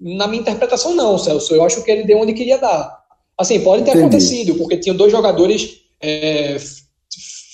[0.00, 1.54] Na minha interpretação, não, Celso.
[1.54, 3.02] Eu acho que ele deu onde queria dar.
[3.36, 4.04] Assim, pode ter Entendi.
[4.04, 6.56] acontecido, porque tinham dois jogadores é,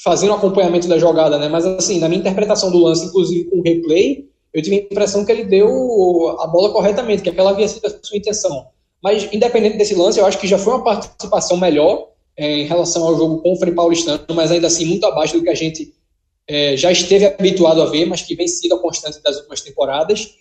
[0.03, 1.49] fazendo acompanhamento da jogada, né?
[1.49, 5.25] Mas, assim, na minha interpretação do lance, inclusive com o replay, eu tive a impressão
[5.25, 8.67] que ele deu a bola corretamente, que aquela havia sido a sua intenção.
[9.03, 13.05] Mas, independente desse lance, eu acho que já foi uma participação melhor é, em relação
[13.05, 15.95] ao jogo com o Frei Paulistano, mas ainda assim muito abaixo do que a gente
[16.47, 20.35] é, já esteve habituado a ver, mas que vem sido a constante das últimas temporadas.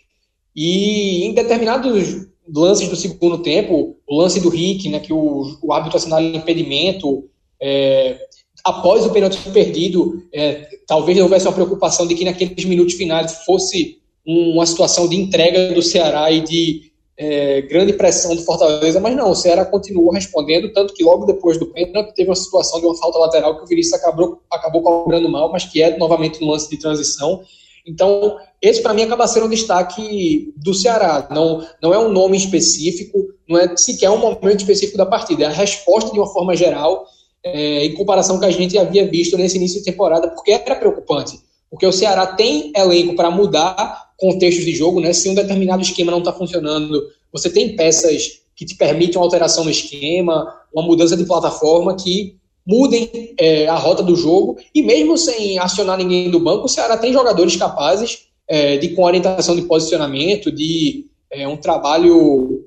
[0.55, 5.71] E em determinados lances do segundo tempo, o lance do Rick, né, que o, o
[5.71, 7.29] árbitro assinala impedimento,
[7.61, 8.17] é,
[8.63, 13.98] após o pênalti perdido, é, talvez houvesse uma preocupação de que naqueles minutos finais fosse
[14.25, 19.31] uma situação de entrega do Ceará e de é, grande pressão do Fortaleza, mas não,
[19.31, 22.95] o Ceará continuou respondendo, tanto que logo depois do pênalti teve uma situação de uma
[22.95, 26.69] falta lateral que o Vinícius acabou, acabou cobrando mal, mas que é novamente um lance
[26.69, 27.41] de transição.
[27.85, 31.27] Então, esse para mim acaba sendo um destaque do Ceará.
[31.29, 33.17] Não, não é um nome específico,
[33.49, 37.05] não é sequer um momento específico da partida, é a resposta de uma forma geral,
[37.43, 40.75] é, em comparação com que a gente havia visto nesse início de temporada, porque era
[40.75, 41.37] preocupante.
[41.69, 45.13] Porque o Ceará tem elenco para mudar contextos de jogo, né?
[45.13, 47.01] Se um determinado esquema não está funcionando,
[47.31, 52.35] você tem peças que te permitem uma alteração no esquema, uma mudança de plataforma que
[52.67, 54.57] mudem é, a rota do jogo.
[54.75, 59.03] E mesmo sem acionar ninguém do banco, o Ceará tem jogadores capazes é, de com
[59.03, 62.65] orientação de posicionamento, de é, um trabalho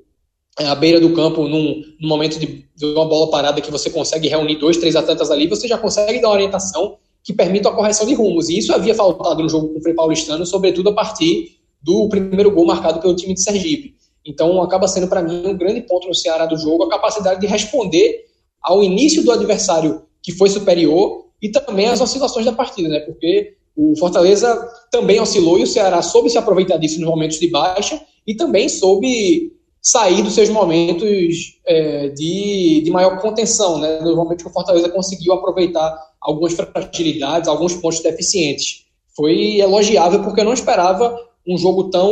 [0.59, 3.89] é, à beira do campo num, num momento de, de, uma bola parada que você
[3.89, 7.73] consegue reunir dois, três atletas ali, você já consegue dar uma orientação que permita a
[7.73, 8.49] correção de rumos.
[8.49, 12.51] E isso havia faltado no jogo com o Frei Paulistano, sobretudo a partir do primeiro
[12.51, 13.95] gol marcado pelo time de Sergipe.
[14.25, 17.47] Então acaba sendo para mim um grande ponto no Ceará do jogo a capacidade de
[17.47, 18.25] responder
[18.61, 22.99] ao início do adversário que foi superior e também as oscilações da partida, né?
[23.01, 24.55] Porque o Fortaleza
[24.89, 28.69] também oscilou e o Ceará soube se aproveitar disso nos momentos de baixa e também
[28.69, 29.52] soube
[29.83, 33.99] sair dos seus momentos é, de, de maior contenção, né?
[33.99, 38.85] Nos momentos que o Fortaleza conseguiu aproveitar algumas fragilidades, alguns pontos deficientes.
[39.15, 41.15] Foi elogiável porque eu não esperava
[41.45, 42.09] um jogo tão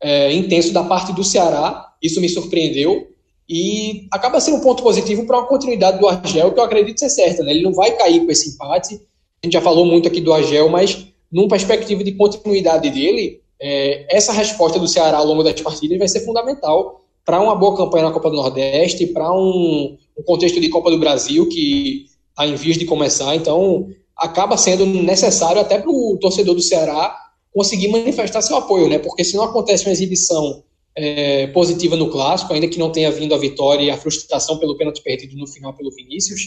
[0.00, 1.92] é, intenso da parte do Ceará.
[2.02, 3.08] Isso me surpreendeu.
[3.48, 7.10] E acaba sendo um ponto positivo para uma continuidade do Argel, que eu acredito ser
[7.10, 7.42] certa.
[7.42, 7.52] Né?
[7.52, 9.00] Ele não vai cair com esse empate
[9.44, 14.06] a gente já falou muito aqui do Agel, mas numa perspectiva de continuidade dele, é,
[14.14, 18.04] essa resposta do Ceará ao longo das partidas vai ser fundamental para uma boa campanha
[18.04, 22.54] na Copa do Nordeste, para um, um, contexto de Copa do Brasil que está em
[22.54, 23.34] vias de começar.
[23.34, 27.16] Então, acaba sendo necessário até para o torcedor do Ceará
[27.52, 28.98] conseguir manifestar seu apoio, né?
[28.98, 30.62] Porque se não acontece uma exibição
[30.96, 34.76] é, positiva no clássico, ainda que não tenha vindo a vitória e a frustração pelo
[34.76, 36.40] pênalti perdido no final pelo Vinícius,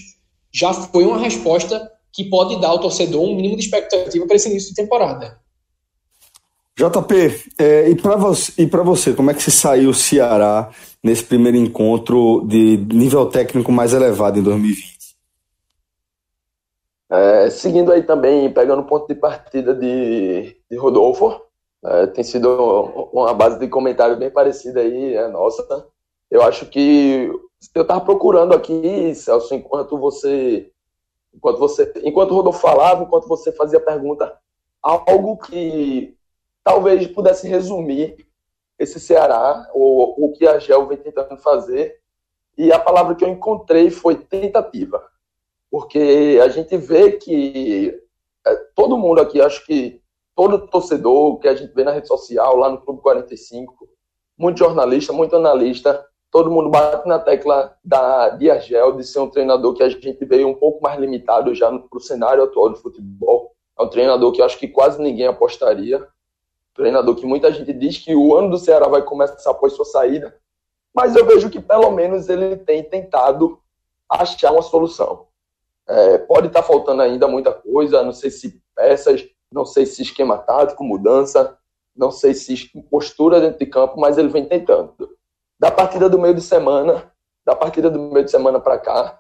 [0.52, 4.50] já foi uma resposta que pode dar ao torcedor um mínimo de expectativa para esse
[4.50, 5.39] início de temporada.
[6.77, 10.69] JP, é, e para você, você, como é que se saiu o Ceará
[11.03, 14.95] nesse primeiro encontro de nível técnico mais elevado em 2020?
[17.09, 21.41] É, seguindo aí também, pegando o ponto de partida de, de Rodolfo,
[21.83, 22.47] é, tem sido
[23.11, 25.87] uma base de comentário bem parecida aí, é nossa.
[26.29, 27.31] Eu acho que
[27.73, 30.69] eu estava procurando aqui, Celso, enquanto você
[31.33, 34.31] enquanto você, enquanto o Rodolfo falava, enquanto você fazia a pergunta,
[34.81, 36.16] algo que
[36.67, 38.27] talvez pudesse resumir
[38.77, 41.95] esse Ceará, ou o que a Gel vem tentando fazer.
[42.58, 45.01] E a palavra que eu encontrei foi tentativa.
[45.71, 47.97] Porque a gente vê que
[48.45, 50.01] é, todo mundo aqui, acho que
[50.36, 53.88] todo torcedor que a gente vê na rede social, lá no Clube 45,
[54.38, 59.73] muito jornalista, muito analista, todo mundo bate na tecla da Diagel de ser um treinador
[59.73, 63.53] que a gente veio um pouco mais limitado já para o cenário atual do futebol.
[63.80, 66.06] É um treinador que eu acho que quase ninguém apostaria.
[66.77, 70.33] Treinador que muita gente diz que o ano do Ceará vai começar após sua saída.
[70.93, 73.59] Mas eu vejo que pelo menos ele tem tentado
[74.07, 75.25] achar uma solução.
[75.87, 80.03] É, pode estar tá faltando ainda muita coisa, não sei se peças, não sei se
[80.03, 81.57] esquema tático, mudança,
[81.95, 84.93] não sei se postura dentro de campo, mas ele vem tentando.
[85.59, 87.11] Da partida do meio de semana,
[87.43, 89.19] da partida do meio de semana para cá,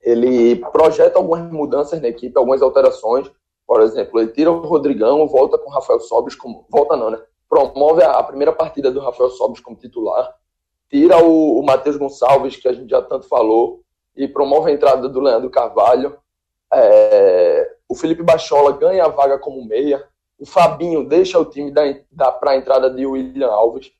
[0.00, 3.30] ele projeta algumas mudanças na equipe, algumas alterações.
[3.66, 6.66] Por exemplo, ele tira o Rodrigão, volta com o Rafael Sobis como.
[6.70, 7.20] Volta não, né?
[7.48, 10.34] Promove a, primeira partida do Rafael Sobis como titular.
[10.88, 13.82] Tira o, o Matheus Gonçalves, que a gente já tanto falou,
[14.16, 16.16] e promove a entrada do Leandro Carvalho.
[16.72, 20.06] É, o Felipe Bachola ganha a vaga como meia.
[20.38, 23.90] O Fabinho deixa o time da, da, para a entrada de William Alves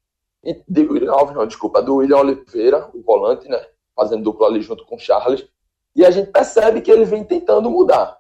[0.69, 3.61] de William Alves, não, desculpa, do William Oliveira, o volante, né?
[3.95, 5.47] Fazendo dupla ali junto com o Charles.
[5.95, 8.19] E a gente percebe que ele vem tentando mudar.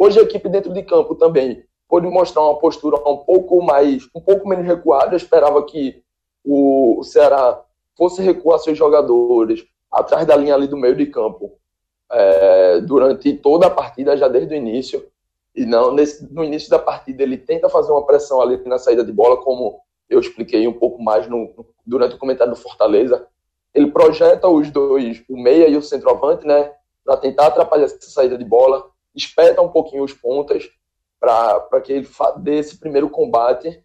[0.00, 4.20] Hoje a equipe dentro de campo também pôde mostrar uma postura um pouco mais, um
[4.20, 5.12] pouco menos recuada.
[5.12, 6.04] Eu esperava que
[6.44, 7.60] o Ceará
[7.96, 11.58] fosse recuar seus jogadores atrás da linha ali do meio de campo
[12.12, 15.04] é, durante toda a partida, já desde o início.
[15.52, 19.02] E não, nesse, no início da partida ele tenta fazer uma pressão ali na saída
[19.02, 23.26] de bola, como eu expliquei um pouco mais no, durante o comentário do Fortaleza.
[23.74, 26.72] Ele projeta os dois, o meia e o centroavante, né,
[27.04, 30.68] para tentar atrapalhar essa saída de bola, espeta um pouquinho os pontas
[31.20, 33.82] para que ele dê esse primeiro combate.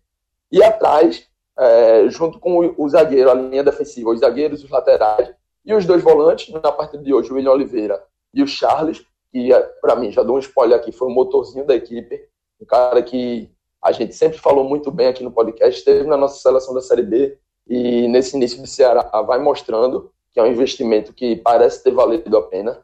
[0.52, 5.34] E atrás, é, junto com o, zagueiro, a linha defensiva, os zagueiros, os laterais
[5.66, 9.50] e os dois volantes, na partida de hoje, o William Oliveira e o Charles, que
[9.82, 12.28] para mim, já dou um spoiler aqui, foi o motorzinho da equipe,
[12.62, 13.50] um cara que
[13.84, 17.04] a gente sempre falou muito bem aqui no podcast, esteve na nossa seleção da Série
[17.04, 21.92] B e nesse início de Ceará vai mostrando que é um investimento que parece ter
[21.92, 22.84] valido a pena.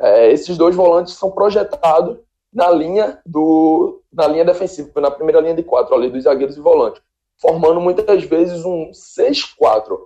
[0.00, 2.18] É, esses dois volantes são projetados
[2.52, 6.60] na linha do na linha defensiva, na primeira linha de quatro ali dos zagueiros e
[6.60, 7.00] volantes,
[7.36, 9.96] formando muitas vezes um 6-4.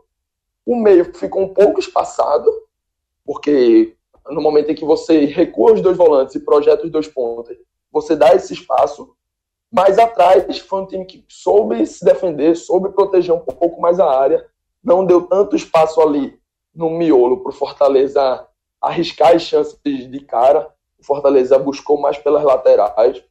[0.67, 2.51] O meio ficou um pouco espaçado,
[3.25, 3.97] porque
[4.29, 7.57] no momento em que você recua os dois volantes e projeta os dois pontos,
[7.91, 9.15] você dá esse espaço
[9.75, 14.09] mas atrás foi um time que soube se defender, soube proteger um pouco mais a
[14.09, 14.47] área,
[14.85, 16.39] não deu tanto espaço ali
[16.73, 18.47] no miolo para o Fortaleza
[18.89, 20.71] arriscar as chances de cara.
[20.99, 23.23] O Fortaleza buscou mais pelas laterais,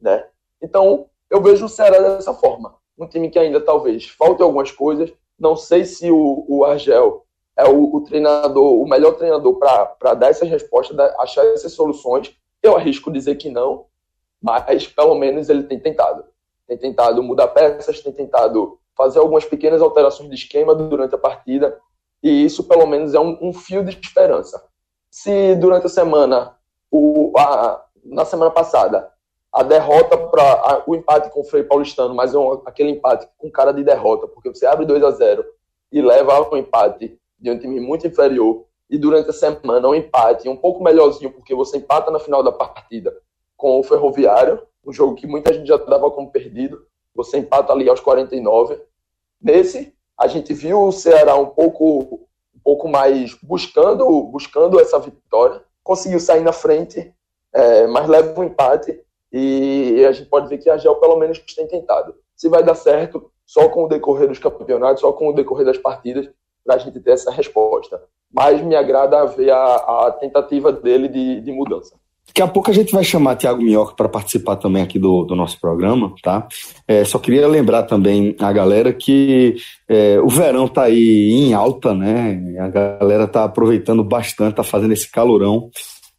[0.00, 0.26] né?
[0.62, 2.76] Então, eu vejo o Ceará dessa forma.
[2.96, 5.12] Um time que ainda talvez falte algumas coisas.
[5.38, 7.24] Não sei se o, o Argel
[7.56, 12.36] é o, o treinador, o melhor treinador para dar essas respostas, achar essas soluções.
[12.62, 13.86] Eu arrisco dizer que não,
[14.40, 16.24] mas pelo menos ele tem tentado.
[16.66, 21.78] Tem tentado mudar peças, tem tentado fazer algumas pequenas alterações de esquema durante a partida,
[22.22, 24.64] e isso pelo menos é um, um fio de esperança.
[25.16, 26.56] Se durante a semana,
[26.90, 29.12] o, a, na semana passada,
[29.52, 33.48] a derrota para o empate com o Frei Paulistano, mas é um, aquele empate com
[33.48, 35.44] cara de derrota, porque você abre 2 a 0
[35.92, 40.48] e leva um empate de um time muito inferior, e durante a semana um empate
[40.48, 43.16] um pouco melhorzinho, porque você empata na final da partida
[43.56, 46.84] com o Ferroviário, um jogo que muita gente já dava como perdido.
[47.14, 48.82] Você empata ali aos 49.
[49.40, 55.62] Nesse, a gente viu o Ceará um pouco, um pouco mais buscando, buscando essa vitória.
[55.82, 57.12] Conseguiu sair na frente,
[57.52, 59.00] é, mas leva um empate.
[59.32, 62.14] E a gente pode ver que a Gel pelo menos tem tentado.
[62.36, 65.78] Se vai dar certo, só com o decorrer dos campeonatos, só com o decorrer das
[65.78, 66.28] partidas,
[66.64, 68.02] para a gente ter essa resposta.
[68.32, 71.96] Mas me agrada ver a, a tentativa dele de, de mudança.
[72.26, 75.36] Daqui a pouco a gente vai chamar Tiago Minhoca para participar também aqui do, do
[75.36, 76.48] nosso programa, tá?
[76.88, 79.54] É, só queria lembrar também a galera que
[79.88, 82.58] é, o verão tá aí em alta, né?
[82.58, 85.70] A galera tá aproveitando bastante, tá fazendo esse calorão.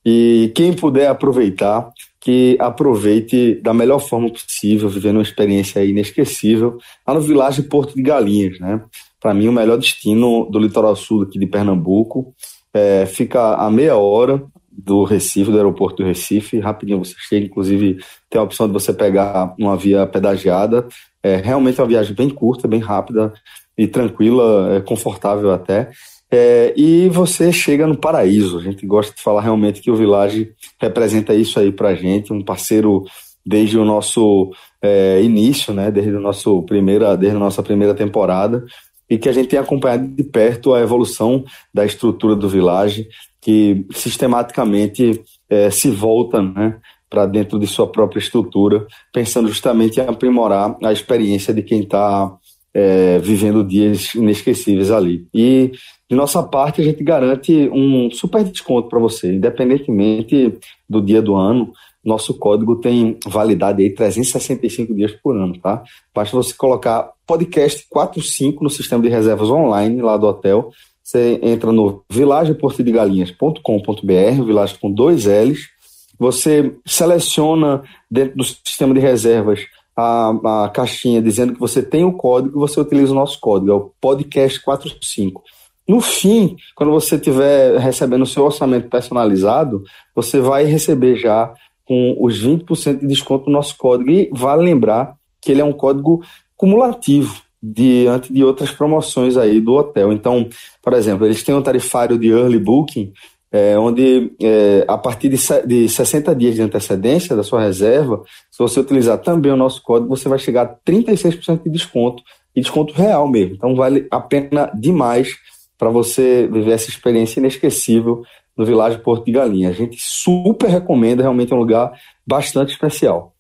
[0.06, 1.90] E quem puder aproveitar,
[2.22, 8.02] que aproveite da melhor forma possível, vivendo uma experiência inesquecível lá no Vilagem Porto de
[8.02, 8.82] Galinhas, né?
[9.20, 12.34] Para mim, o melhor destino do litoral sul aqui de Pernambuco.
[12.74, 14.44] É, fica a meia hora
[14.78, 17.98] do Recife, do aeroporto do Recife, rapidinho você chega, inclusive
[18.30, 20.88] tem a opção de você pegar uma via pedagiada,
[21.24, 23.34] é realmente uma viagem bem curta, bem rápida
[23.78, 25.90] e tranquila, é confortável até,
[26.32, 30.52] é, e você chega no paraíso, a gente gosta de falar realmente que o Village
[30.82, 33.06] representa isso aí pra gente, um parceiro
[33.46, 34.52] desde o nosso
[34.82, 38.66] é, início, né, desde, o nosso primeira, desde a nossa primeira temporada,
[39.10, 41.44] e que a gente tem acompanhado de perto a evolução
[41.74, 43.08] da estrutura do Village,
[43.42, 46.80] que sistematicamente é, se volta né,
[47.10, 52.36] para dentro de sua própria estrutura, pensando justamente em aprimorar a experiência de quem está
[52.74, 55.26] é, vivendo dias inesquecíveis ali.
[55.34, 55.72] E
[56.10, 61.36] de nossa parte, a gente garante um super desconto para você, independentemente do dia do
[61.36, 61.72] ano.
[62.04, 65.84] Nosso código tem validade aí 365 dias por ano, tá?
[66.14, 70.70] Basta você colocar podcast 45 no sistema de reservas online lá do hotel.
[71.04, 75.70] Você entra no vilageportodegalinhas.com.br, vilagem com dois L's.
[76.18, 79.66] Você seleciona dentro do sistema de reservas
[79.96, 83.72] a, a caixinha dizendo que você tem o código e você utiliza o nosso código,
[83.72, 85.42] é o podcast 45.
[85.88, 89.84] No fim, quando você estiver recebendo o seu orçamento personalizado,
[90.16, 91.54] você vai receber já
[91.86, 94.10] com os 20% de desconto no nosso código.
[94.10, 96.24] E vale lembrar que ele é um código
[96.56, 100.14] cumulativo diante de outras promoções aí do hotel.
[100.14, 100.48] Então,
[100.82, 103.12] por exemplo, eles têm um tarifário de early booking,
[103.52, 108.60] é, onde é, a partir de, de 60 dias de antecedência da sua reserva, se
[108.60, 112.22] você utilizar também o nosso código, você vai chegar a 36% de desconto,
[112.56, 113.56] e desconto real mesmo.
[113.56, 115.30] Então, vale a pena demais
[115.78, 118.24] para você viver essa experiência inesquecível
[118.58, 119.70] no Vilagem Porto de Galinha.
[119.70, 121.92] A gente super recomenda, realmente é um lugar
[122.26, 123.35] bastante especial.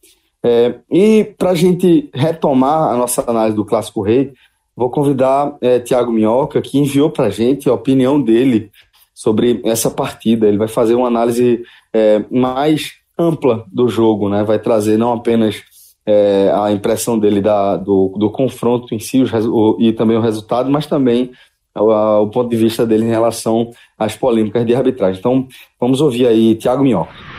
[0.47, 4.31] É, e para a gente retomar a nossa análise do Clássico Rei,
[4.75, 8.69] vou convidar é, Tiago Minhoca, que enviou para a gente a opinião dele
[9.11, 10.47] sobre essa partida.
[10.47, 14.43] Ele vai fazer uma análise é, mais ampla do jogo, né?
[14.43, 15.63] vai trazer não apenas
[16.05, 20.69] é, a impressão dele da, do, do confronto em si o, e também o resultado,
[20.69, 21.31] mas também
[21.75, 25.17] o, o, ponto de vista dele em relação às polêmicas de arbitragem.
[25.17, 25.47] Então,
[25.79, 27.34] vamos ouvir aí Tiago Minhoca.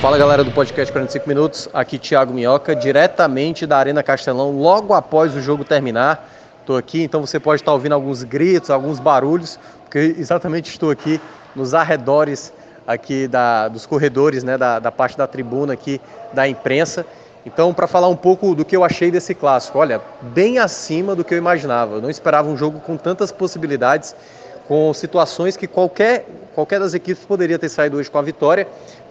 [0.00, 5.34] Fala galera do podcast 45 Minutos, aqui Thiago Minhoca, diretamente da Arena Castelão, logo após
[5.34, 6.30] o jogo terminar.
[6.60, 11.20] Estou aqui, então você pode estar ouvindo alguns gritos, alguns barulhos, porque exatamente estou aqui
[11.52, 12.52] nos arredores
[12.86, 16.00] aqui da, dos corredores, né, da, da parte da tribuna aqui
[16.32, 17.04] da imprensa.
[17.44, 21.24] Então, para falar um pouco do que eu achei desse clássico, olha, bem acima do
[21.24, 21.96] que eu imaginava.
[21.96, 24.14] Eu não esperava um jogo com tantas possibilidades,
[24.68, 26.24] com situações que qualquer,
[26.54, 28.68] qualquer das equipes poderia ter saído hoje com a vitória,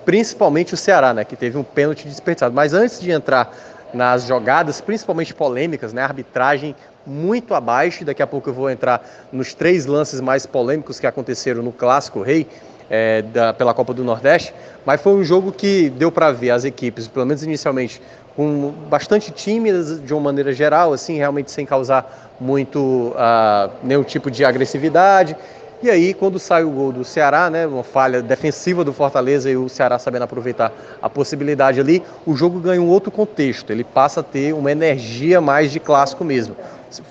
[0.07, 2.55] principalmente o Ceará, né, que teve um pênalti desperdiçado.
[2.55, 3.53] Mas antes de entrar
[3.93, 6.73] nas jogadas, principalmente polêmicas, né, arbitragem
[7.05, 8.05] muito abaixo.
[8.05, 12.21] Daqui a pouco eu vou entrar nos três lances mais polêmicos que aconteceram no Clássico
[12.21, 12.47] Rei
[12.89, 14.53] é, da, pela Copa do Nordeste.
[14.85, 18.01] Mas foi um jogo que deu para ver as equipes, pelo menos inicialmente,
[18.33, 24.31] com bastante tímidas de uma maneira geral, assim, realmente sem causar muito uh, nenhum tipo
[24.31, 25.35] de agressividade.
[25.81, 29.55] E aí, quando sai o gol do Ceará, né, uma falha defensiva do Fortaleza e
[29.55, 33.69] o Ceará sabendo aproveitar a possibilidade ali, o jogo ganha um outro contexto.
[33.69, 36.55] Ele passa a ter uma energia mais de clássico mesmo.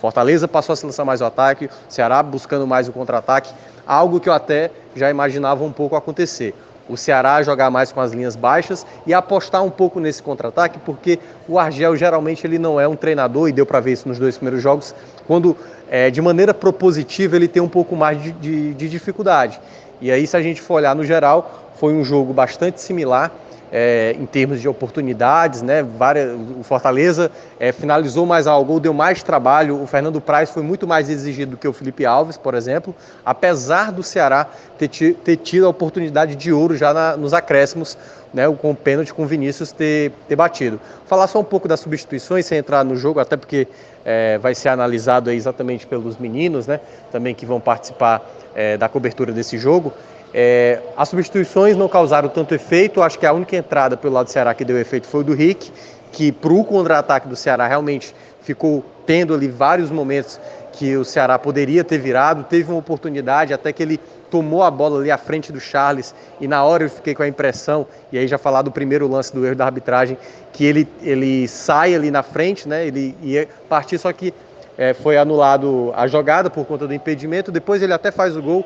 [0.01, 3.55] Fortaleza passou a se lançar mais o ataque, Ceará buscando mais o contra-ataque,
[3.87, 6.53] algo que eu até já imaginava um pouco acontecer
[6.89, 11.19] o Ceará jogar mais com as linhas baixas e apostar um pouco nesse contra-ataque, porque
[11.49, 14.37] o Argel geralmente ele não é um treinador, e deu para ver isso nos dois
[14.37, 14.95] primeiros jogos,
[15.27, 15.57] quando
[15.91, 19.61] é, de maneira propositiva ele tem um pouco mais de, de, de dificuldade.
[20.01, 23.33] E aí, se a gente for olhar no geral, foi um jogo bastante similar
[23.73, 25.83] é, em termos de oportunidades, né?
[25.83, 29.83] Várias, o Fortaleza é, finalizou mais ao gol, deu mais trabalho.
[29.83, 33.91] O Fernando Praz foi muito mais exigido do que o Felipe Alves, por exemplo, apesar
[33.91, 34.47] do Ceará
[34.79, 37.99] ter, ter tido a oportunidade de ouro já na, nos acréscimos,
[38.33, 38.45] né?
[38.61, 40.81] Com o pênalti com o Vinícius ter, ter batido.
[41.07, 43.67] Falar só um pouco das substituições sem entrar no jogo, até porque
[44.09, 46.79] é, vai ser analisado exatamente pelos meninos, né?
[47.11, 49.93] Também que vão participar é, da cobertura desse jogo.
[50.33, 54.31] É, as substituições não causaram tanto efeito, acho que a única entrada pelo lado do
[54.31, 55.73] Ceará que deu efeito foi o do Rick,
[56.13, 60.41] que para o contra-ataque do Ceará realmente ficou tendo ali vários momentos
[60.73, 64.01] que o Ceará poderia ter virado, teve uma oportunidade até que ele
[64.31, 67.29] tomou a bola ali à frente do Charles e na hora eu fiquei com a
[67.29, 70.19] impressão, e aí já falar do primeiro lance do erro da arbitragem,
[70.53, 74.33] que ele, ele sai ali na frente, né, ele ia partir, só que
[74.79, 78.65] é, foi anulado a jogada por conta do impedimento, depois ele até faz o gol,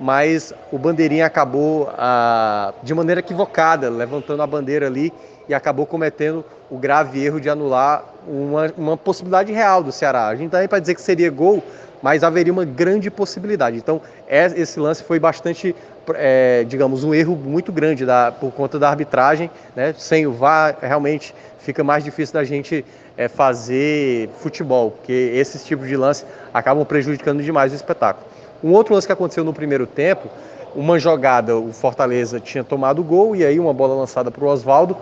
[0.00, 5.12] mas o bandeirinha acabou ah, de maneira equivocada, levantando a bandeira ali
[5.52, 10.28] e acabou cometendo o grave erro de anular uma, uma possibilidade real do Ceará.
[10.28, 11.62] A gente está aí para dizer que seria gol,
[12.02, 13.76] mas haveria uma grande possibilidade.
[13.76, 15.76] Então, é, esse lance foi bastante,
[16.14, 19.50] é, digamos, um erro muito grande da, por conta da arbitragem.
[19.76, 19.94] Né?
[19.98, 22.84] Sem o VAR, realmente fica mais difícil da gente
[23.16, 28.26] é, fazer futebol, porque esses tipos de lance acabam prejudicando demais o espetáculo.
[28.64, 30.28] Um outro lance que aconteceu no primeiro tempo,
[30.74, 34.48] uma jogada, o Fortaleza tinha tomado o gol e aí uma bola lançada para o
[34.48, 34.96] Oswaldo.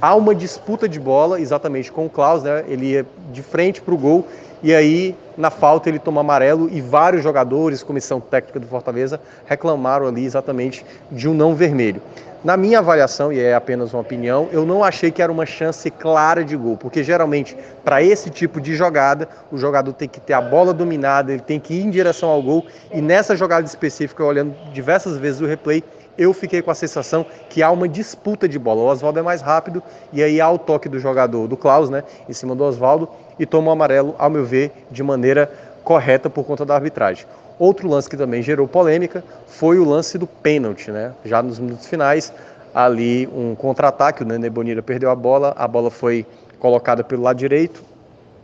[0.00, 2.64] Há uma disputa de bola, exatamente com o Klaus, né?
[2.68, 4.26] Ele ia de frente para o gol
[4.62, 10.06] e aí, na falta, ele toma amarelo e vários jogadores, comissão técnica do Fortaleza, reclamaram
[10.06, 12.00] ali exatamente de um não vermelho.
[12.42, 15.90] Na minha avaliação, e é apenas uma opinião, eu não achei que era uma chance
[15.90, 20.32] clara de gol, porque geralmente, para esse tipo de jogada, o jogador tem que ter
[20.32, 24.24] a bola dominada, ele tem que ir em direção ao gol, e nessa jogada específica,
[24.24, 25.82] olhando diversas vezes o replay,
[26.18, 28.82] eu fiquei com a sensação que há uma disputa de bola.
[28.82, 32.04] O Oswaldo é mais rápido e aí há o toque do jogador, do Klaus, né,
[32.28, 33.08] em cima do Oswaldo
[33.38, 35.50] e toma o amarelo, ao meu ver, de maneira
[35.84, 37.26] correta por conta da arbitragem.
[37.58, 41.12] Outro lance que também gerou polêmica foi o lance do pênalti, né?
[41.24, 42.32] Já nos minutos finais,
[42.74, 46.26] ali um contra-ataque, o Nenê Bonira perdeu a bola, a bola foi
[46.58, 47.82] colocada pelo lado direito,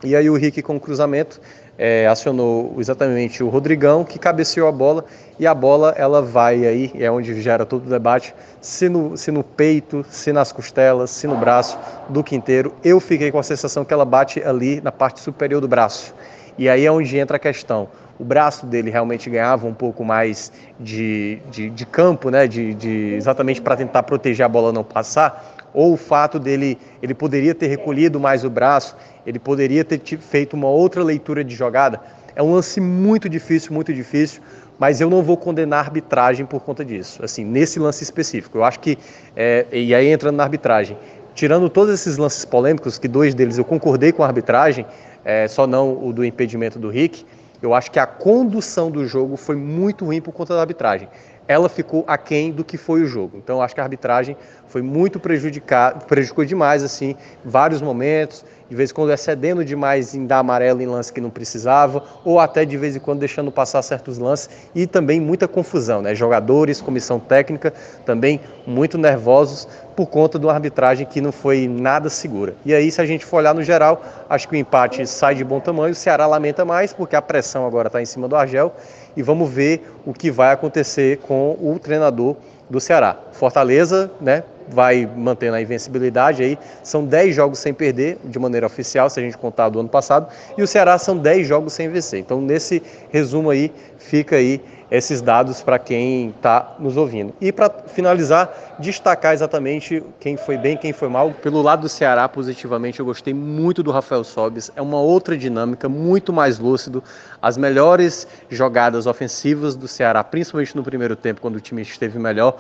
[0.03, 1.41] e aí o Rick com o cruzamento
[1.77, 5.05] é, acionou exatamente o Rodrigão, que cabeceou a bola,
[5.43, 9.33] e a bola ela vai aí, é onde gera todo o debate, se no, se
[9.33, 11.77] no peito, se nas costelas, se no braço
[12.09, 12.73] do Quinteiro.
[12.85, 16.15] Eu fiquei com a sensação que ela bate ali na parte superior do braço.
[16.57, 17.89] E aí é onde entra a questão.
[18.21, 22.47] O braço dele realmente ganhava um pouco mais de, de, de campo, né?
[22.47, 27.15] de, de exatamente para tentar proteger a bola não passar, ou o fato dele ele
[27.15, 32.01] poderia ter recolhido mais o braço, ele poderia ter feito uma outra leitura de jogada.
[32.35, 34.41] É um lance muito difícil, muito difícil,
[34.83, 37.25] mas eu não vou condenar a arbitragem por conta disso.
[37.25, 38.99] Assim, nesse lance específico, eu acho que
[39.37, 40.99] é, e aí entrando na arbitragem,
[41.37, 44.85] tirando todos esses lances polêmicos, que dois deles eu concordei com a arbitragem,
[45.25, 47.25] é, só não o do impedimento do Rick,
[47.63, 51.09] eu acho que a condução do jogo foi muito ruim por conta da arbitragem.
[51.47, 53.37] Ela ficou aquém do que foi o jogo.
[53.37, 57.15] Então, acho que a arbitragem foi muito prejudicada, prejudicou demais, assim,
[57.45, 61.29] vários momentos de vez em quando excedendo demais em dar amarelo em lance que não
[61.29, 66.01] precisava, ou até de vez em quando deixando passar certos lances, e também muita confusão,
[66.01, 66.15] né?
[66.15, 67.71] Jogadores, comissão técnica
[68.07, 72.55] também muito nervosos por conta de uma arbitragem que não foi nada segura.
[72.65, 75.45] E aí, se a gente for olhar no geral, acho que o empate sai de
[75.45, 78.75] bom tamanho, o Ceará lamenta mais, porque a pressão agora está em cima do Argel,
[79.15, 82.37] e vamos ver o que vai acontecer com o treinador
[82.73, 83.19] do Ceará.
[83.33, 86.59] Fortaleza, né, vai mantendo a invencibilidade aí.
[86.83, 90.27] São 10 jogos sem perder, de maneira oficial, se a gente contar do ano passado,
[90.57, 92.21] e o Ceará são 10 jogos sem vencer.
[92.21, 94.59] Então, nesse resumo aí, fica aí
[94.93, 97.33] esses dados para quem está nos ouvindo.
[97.41, 101.31] E para finalizar, destacar exatamente quem foi bem, quem foi mal.
[101.31, 104.71] Pelo lado do Ceará, positivamente, eu gostei muito do Rafael Sobis.
[104.77, 107.03] É uma outra dinâmica, muito mais lúcido.
[107.41, 112.59] As melhores jogadas ofensivas do Ceará, principalmente no primeiro tempo, quando o time esteve melhor,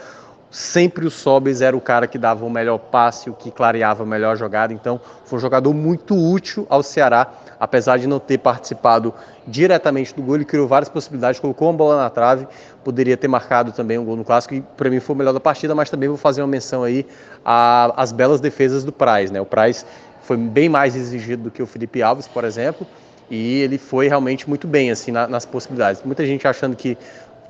[0.52, 4.06] sempre o Sobis era o cara que dava o melhor passe, o que clareava a
[4.06, 4.72] melhor jogada.
[4.72, 9.14] Então, foi um jogador muito útil ao Ceará, apesar de não ter participado
[9.46, 10.34] diretamente do gol.
[10.34, 12.46] Ele criou várias possibilidades, colocou uma bola na trave,
[12.84, 15.40] poderia ter marcado também um gol no clássico, e para mim foi o melhor da
[15.40, 15.74] partida.
[15.74, 17.06] Mas também vou fazer uma menção aí
[17.42, 19.30] às belas defesas do Praz.
[19.30, 19.40] Né?
[19.40, 19.86] O Praz
[20.20, 22.86] foi bem mais exigido do que o Felipe Alves, por exemplo.
[23.30, 26.02] E ele foi realmente muito bem assim nas possibilidades.
[26.04, 26.98] Muita gente achando que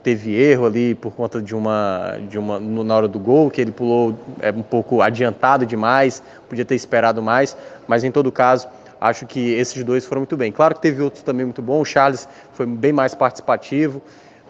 [0.03, 3.71] teve erro ali por conta de uma, de uma na hora do gol, que ele
[3.71, 8.69] pulou é, um pouco adiantado demais, podia ter esperado mais, mas em todo caso,
[9.01, 10.51] acho que esses dois foram muito bem.
[10.51, 14.03] Claro que teve outros também muito bons, o Charles foi bem mais participativo,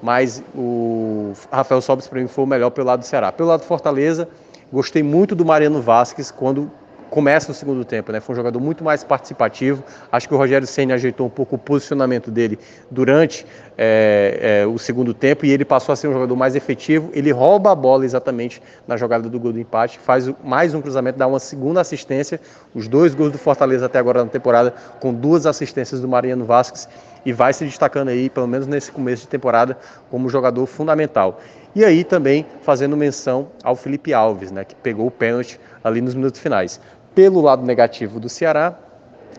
[0.03, 3.30] mas o Rafael Sobis para mim foi o melhor pelo lado do Ceará.
[3.30, 4.28] Pelo lado do Fortaleza,
[4.72, 6.70] gostei muito do Mariano Vasquez quando
[7.12, 8.20] começa o segundo tempo, né?
[8.20, 9.84] Foi um jogador muito mais participativo.
[10.10, 12.58] Acho que o Rogério Senna ajeitou um pouco o posicionamento dele
[12.90, 13.44] durante
[13.76, 17.10] é, é, o segundo tempo e ele passou a ser um jogador mais efetivo.
[17.12, 21.18] Ele rouba a bola exatamente na jogada do gol do empate, faz mais um cruzamento,
[21.18, 22.40] dá uma segunda assistência.
[22.74, 26.88] Os dois gols do Fortaleza até agora na temporada, com duas assistências do Mariano Vasquez
[27.26, 29.76] e vai se destacando aí, pelo menos nesse começo de temporada,
[30.10, 31.40] como jogador fundamental.
[31.74, 36.14] E aí também fazendo menção ao Felipe Alves, né, que pegou o pênalti ali nos
[36.14, 36.80] minutos finais.
[37.14, 38.74] Pelo lado negativo do Ceará,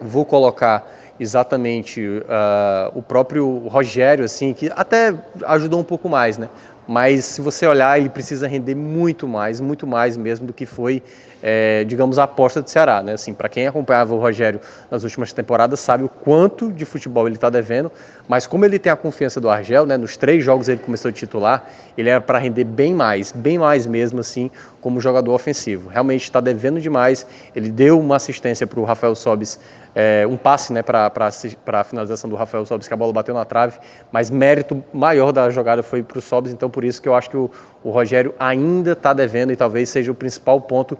[0.02, 0.86] vou colocar
[1.20, 5.14] exatamente uh, o próprio Rogério, assim, que até
[5.46, 6.50] ajudou um pouco mais, né?
[6.88, 11.02] Mas se você olhar, ele precisa render muito mais, muito mais mesmo do que foi
[11.46, 13.04] é, digamos, a aposta do Ceará.
[13.04, 13.14] Né?
[13.14, 17.36] Assim, Para quem acompanhava o Rogério nas últimas temporadas, sabe o quanto de futebol ele
[17.36, 17.92] está devendo,
[18.30, 21.12] mas como ele tem a confiança do Argel, né, nos três jogos ele começou a
[21.12, 25.90] titular, ele era para render bem mais, bem mais mesmo, assim, como jogador ofensivo.
[25.90, 27.28] Realmente está devendo demais.
[27.54, 29.60] Ele deu uma assistência para o Rafael Sobis
[29.96, 33.46] é, um passe né, para a finalização do Rafael Sobis, que a bola bateu na
[33.46, 33.78] trave,
[34.12, 37.30] mas mérito maior da jogada foi para o Sobis, então por isso que eu acho
[37.30, 37.50] que o,
[37.84, 40.98] o Rogério ainda está devendo e talvez seja o principal ponto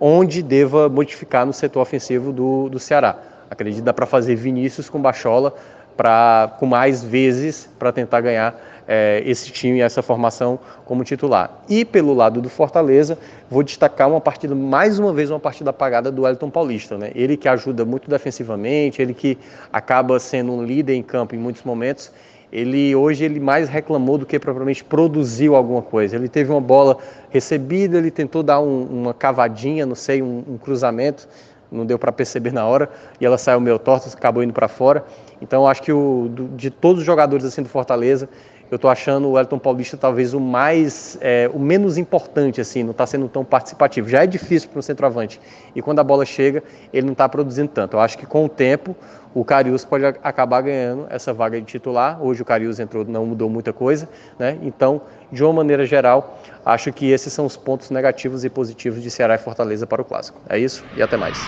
[0.00, 3.18] onde deva modificar no setor ofensivo do, do Ceará.
[3.50, 5.54] Acredito que dá para fazer Vinícius com Bachola
[5.96, 11.62] pra, com mais vezes para tentar ganhar é, esse time, essa formação como titular.
[11.68, 13.18] E pelo lado do Fortaleza,
[13.50, 16.96] vou destacar uma partida, mais uma vez, uma partida apagada do Elton Paulista.
[16.96, 17.10] Né?
[17.14, 19.38] Ele que ajuda muito defensivamente, ele que
[19.72, 22.12] acaba sendo um líder em campo em muitos momentos.
[22.52, 26.16] Ele hoje ele mais reclamou do que propriamente produziu alguma coisa.
[26.16, 26.98] Ele teve uma bola
[27.30, 31.28] recebida, ele tentou dar um, uma cavadinha, não sei, um, um cruzamento,
[31.70, 32.88] não deu para perceber na hora,
[33.20, 35.04] e ela saiu meio torta, acabou indo para fora.
[35.42, 38.28] Então acho que o, de todos os jogadores assim do Fortaleza,
[38.70, 42.90] eu estou achando o Elton Paulista talvez o mais, é, o menos importante, assim, não
[42.90, 44.08] está sendo tão participativo.
[44.08, 45.40] Já é difícil para um centroavante.
[45.74, 46.62] E quando a bola chega,
[46.92, 47.96] ele não está produzindo tanto.
[47.96, 48.96] Eu acho que com o tempo,
[49.34, 52.22] o Carius pode acabar ganhando essa vaga de titular.
[52.22, 54.08] Hoje o Carius entrou, não mudou muita coisa,
[54.38, 54.58] né?
[54.62, 59.10] Então, de uma maneira geral, acho que esses são os pontos negativos e positivos de
[59.10, 60.40] Ceará e Fortaleza para o Clássico.
[60.48, 61.38] É isso e até mais.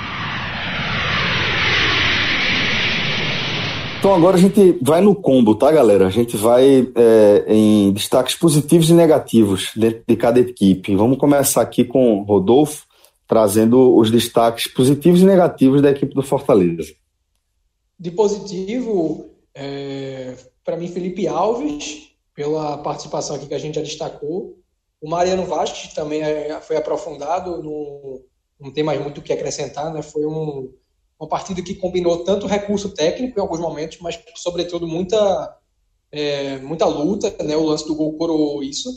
[3.99, 6.07] Então agora a gente vai no combo, tá, galera?
[6.07, 10.95] A gente vai é, em destaques positivos e negativos dentro de cada equipe.
[10.95, 12.87] Vamos começar aqui com Rodolfo,
[13.27, 16.95] trazendo os destaques positivos e negativos da equipe do Fortaleza.
[17.99, 24.57] De positivo, é, para mim, Felipe Alves, pela participação aqui que a gente já destacou.
[25.01, 28.23] O Mariano Vasquez também é, foi aprofundado, no,
[28.61, 30.03] não tem mais muito o que acrescentar, né?
[30.03, 30.73] Foi um
[31.19, 35.59] uma partida que combinou tanto recurso técnico em alguns momentos, mas sobretudo muita
[36.13, 37.57] é, muita luta, né?
[37.57, 38.89] O lance do gol coroou isso.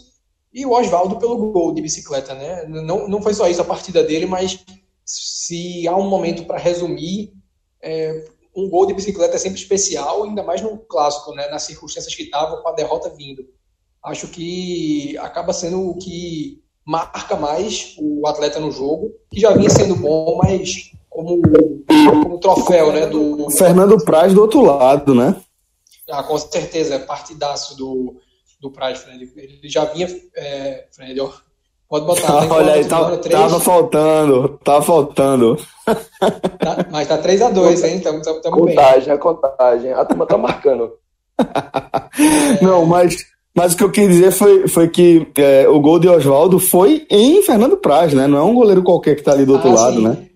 [0.54, 2.66] E o Oswaldo pelo gol de bicicleta, né?
[2.66, 4.64] Não, não foi só isso a partida dele, mas
[5.06, 7.34] se há um momento para resumir,
[7.82, 11.50] é, um gol de bicicleta é sempre especial, ainda mais no clássico, né?
[11.50, 13.46] Nas circunstâncias que estavam com a derrota vindo.
[14.04, 19.70] Acho que acaba sendo o que marca mais o atleta no jogo, que já vinha
[19.70, 21.42] sendo bom, mas como,
[22.10, 23.06] como troféu, né?
[23.06, 25.36] Do, Fernando Praz do outro lado, né?
[26.10, 28.16] Ah, com certeza, é partidaço do,
[28.62, 29.30] do Praz, Fred.
[29.36, 30.08] Ele já vinha.
[30.36, 31.30] É, Fred, ó,
[31.90, 32.32] pode botar.
[32.32, 35.58] Ah, olha aí, tava, tava faltando, tava faltando.
[35.86, 38.00] Tá, mas tá 3x2, hein?
[38.00, 39.14] Tamo, tamo, tamo contagem, bem.
[39.14, 39.94] a contagem.
[39.94, 40.94] A turma tá marcando.
[42.20, 42.62] É...
[42.62, 43.16] Não, mas,
[43.56, 47.08] mas o que eu quis dizer foi, foi que é, o gol de Oswaldo foi
[47.10, 48.28] em Fernando Praz, né?
[48.28, 50.04] Não é um goleiro qualquer que tá ali do outro ah, lado, sim.
[50.04, 50.31] né?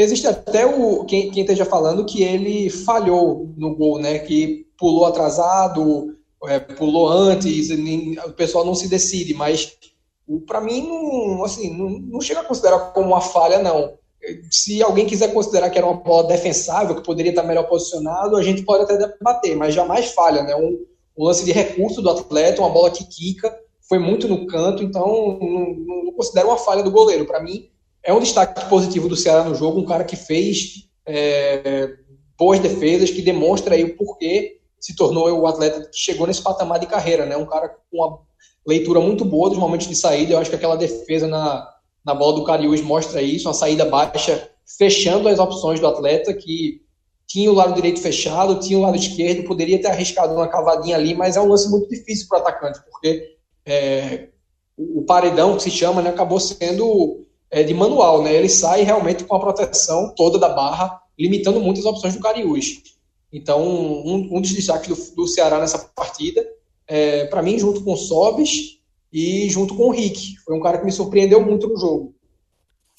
[0.00, 4.18] Existe até o quem, quem esteja falando que ele falhou no gol, né?
[4.18, 9.76] Que pulou atrasado, é, pulou antes, o pessoal não se decide, mas
[10.46, 13.98] para mim não, assim, não, não chega a considerar como uma falha, não.
[14.50, 18.42] Se alguém quiser considerar que era uma bola defensável, que poderia estar melhor posicionado, a
[18.42, 20.54] gente pode até debater, mas jamais falha, né?
[20.54, 20.78] Um,
[21.16, 23.54] um lance de recurso do atleta, uma bola que quica,
[23.88, 27.26] foi muito no canto, então não, não considero uma falha do goleiro.
[27.26, 27.68] Para mim,
[28.02, 31.94] é um destaque positivo do Ceará no jogo, um cara que fez é,
[32.38, 36.78] boas defesas, que demonstra aí o porquê se tornou o atleta que chegou nesse patamar
[36.78, 37.36] de carreira, né?
[37.36, 38.18] Um cara com uma
[38.66, 40.32] leitura muito boa dos momentos de saída.
[40.32, 41.68] Eu acho que aquela defesa na,
[42.04, 44.48] na bola do Cariús mostra isso, uma saída baixa,
[44.78, 46.80] fechando as opções do atleta, que
[47.26, 51.14] tinha o lado direito fechado, tinha o lado esquerdo, poderia ter arriscado uma cavadinha ali,
[51.14, 54.28] mas é um lance muito difícil para o atacante, porque é,
[54.76, 58.34] o paredão, que se chama, né, acabou sendo é, de manual, né?
[58.34, 62.82] Ele sai realmente com a proteção toda da barra, limitando muitas opções do Cariús.
[63.32, 66.44] Então, um, um dos destaques do, do, Ceará nessa partida,
[66.86, 68.78] é, para mim, junto com o Sobis
[69.12, 70.36] e junto com o Rick.
[70.44, 72.14] Foi um cara que me surpreendeu muito no jogo.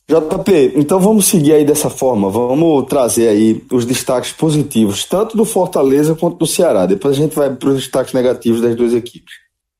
[0.07, 5.45] JP, então vamos seguir aí dessa forma, vamos trazer aí os destaques positivos, tanto do
[5.45, 6.85] Fortaleza quanto do Ceará.
[6.85, 9.33] Depois a gente vai para os destaques negativos das duas equipes.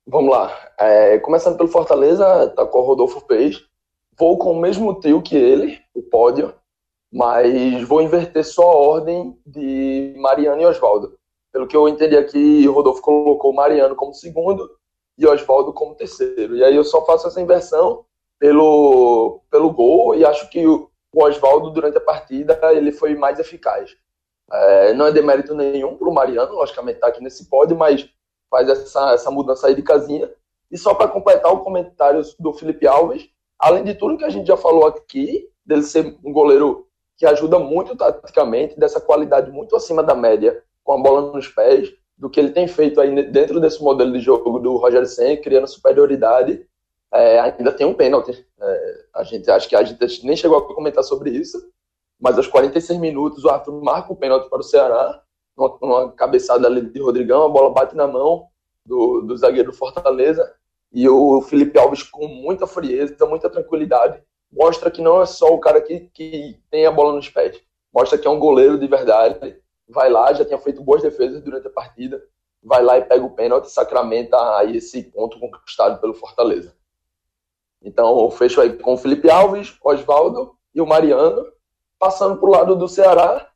[0.06, 0.50] Vamos lá.
[0.80, 3.60] É, começando pelo Fortaleza, tá com o Rodolfo Peixe,
[4.18, 6.54] vou com o mesmo trio que ele, o pódio,
[7.12, 11.18] mas vou inverter só a ordem de Mariano e Oswaldo.
[11.52, 14.70] Pelo que eu entendi aqui, Rodolfo colocou Mariano como segundo
[15.18, 16.56] e Oswaldo como terceiro.
[16.56, 18.06] E aí eu só faço essa inversão
[18.38, 23.94] pelo, pelo gol e acho que o Oswaldo, durante a partida, ele foi mais eficaz.
[24.50, 28.08] É, não é demérito nenhum para o Mariano, logicamente está aqui nesse pódio, mas
[28.50, 30.30] faz essa, essa mudança aí de casinha.
[30.70, 33.28] E só para completar o comentário do Felipe Alves,
[33.62, 37.60] além de tudo que a gente já falou aqui, dele ser um goleiro que ajuda
[37.60, 42.40] muito taticamente, dessa qualidade muito acima da média, com a bola nos pés, do que
[42.40, 46.66] ele tem feito aí dentro desse modelo de jogo do Roger Sen, criando superioridade,
[47.12, 48.44] é, ainda tem um pênalti.
[48.60, 51.56] É, a gente acho que a gente nem chegou a comentar sobre isso,
[52.20, 55.22] mas aos 46 minutos o Arthur marca o pênalti para o Ceará,
[55.56, 58.48] uma, uma cabeçada ali de Rodrigão, a bola bate na mão
[58.84, 60.52] do, do zagueiro Fortaleza,
[60.92, 64.22] e o Felipe Alves, com muita frieza, muita tranquilidade,
[64.52, 67.58] mostra que não é só o cara que, que tem a bola nos pés.
[67.92, 69.56] Mostra que é um goleiro de verdade.
[69.88, 72.22] Vai lá, já tinha feito boas defesas durante a partida.
[72.62, 76.76] vai lá e pega o pênalti sacramenta aí esse ponto conquistado pelo Fortaleza.
[77.82, 81.50] Então, eu fecho aí com o Felipe Alves, Oswaldo e o Mariano.
[81.98, 83.48] Passando para o lado do Ceará,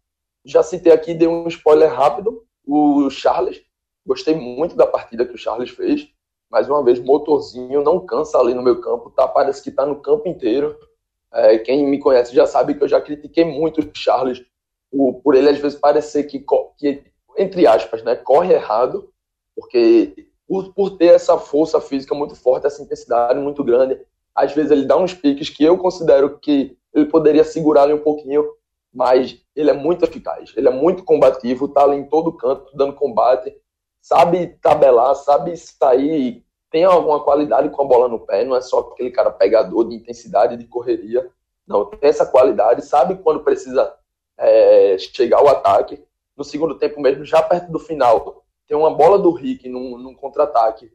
[0.44, 3.62] já citei aqui, dei um spoiler rápido, o Charles.
[4.04, 6.08] Gostei muito da partida que o Charles fez.
[6.50, 9.26] Mais uma vez, motorzinho, não cansa ali no meu campo, tá?
[9.26, 10.76] Parece que tá no campo inteiro.
[11.32, 14.42] É, quem me conhece já sabe que eu já critiquei muito o Charles
[14.90, 16.44] por, por ele às vezes parecer que,
[16.78, 17.04] que,
[17.36, 19.10] entre aspas, né, corre errado,
[19.54, 24.00] porque por, por ter essa força física muito forte, essa intensidade muito grande,
[24.34, 28.02] às vezes ele dá uns piques que eu considero que ele poderia segurar ali um
[28.02, 28.46] pouquinho,
[28.92, 32.94] mas ele é muito eficaz, ele é muito combativo, tá ali em todo canto, dando
[32.94, 33.54] combate,
[34.06, 38.78] sabe tabelar, sabe sair, tem alguma qualidade com a bola no pé, não é só
[38.78, 41.28] aquele cara pegador de intensidade, de correria,
[41.66, 43.92] não, tem essa qualidade, sabe quando precisa
[44.38, 46.00] é, chegar ao ataque.
[46.36, 50.14] No segundo tempo mesmo, já perto do final, tem uma bola do Rick num, num
[50.14, 50.88] contra-ataque,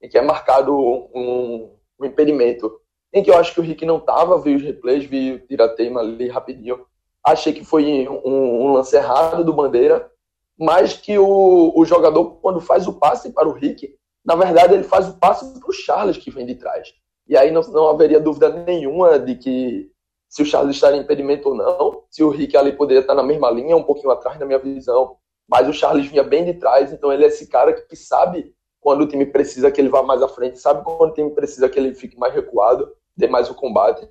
[0.00, 2.80] em que é marcado um, um impedimento
[3.12, 6.00] em que eu acho que o Rick não estava, vi os replays, vi o tirateima
[6.00, 6.86] ali rapidinho.
[7.22, 10.10] Achei que foi um, um, lance errado do Bandeira,
[10.58, 14.84] mas que o, o jogador, quando faz o passe para o Rick, na verdade ele
[14.84, 16.92] faz o passe para o Charles que vem de trás.
[17.26, 19.90] E aí não, não haveria dúvida nenhuma de que
[20.28, 23.22] se o Charles estaria em impedimento ou não, se o Rick ali poderia estar na
[23.22, 25.16] mesma linha, um pouquinho atrás na minha visão,
[25.48, 29.02] mas o Charles vinha bem de trás, então ele é esse cara que sabe quando
[29.02, 31.78] o time precisa que ele vá mais à frente, sabe quando o time precisa que
[31.78, 34.06] ele fique mais recuado, dê mais o combate.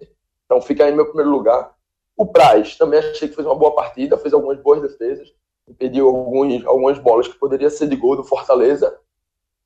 [0.46, 1.76] Então fica aí meu primeiro lugar.
[2.18, 5.32] O Praz também achei que fez uma boa partida, fez algumas boas defesas,
[5.68, 8.98] impediu alguns, algumas bolas que poderia ser de gol do Fortaleza.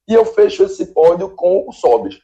[0.07, 2.19] E eu fecho esse pódio com o Sobis.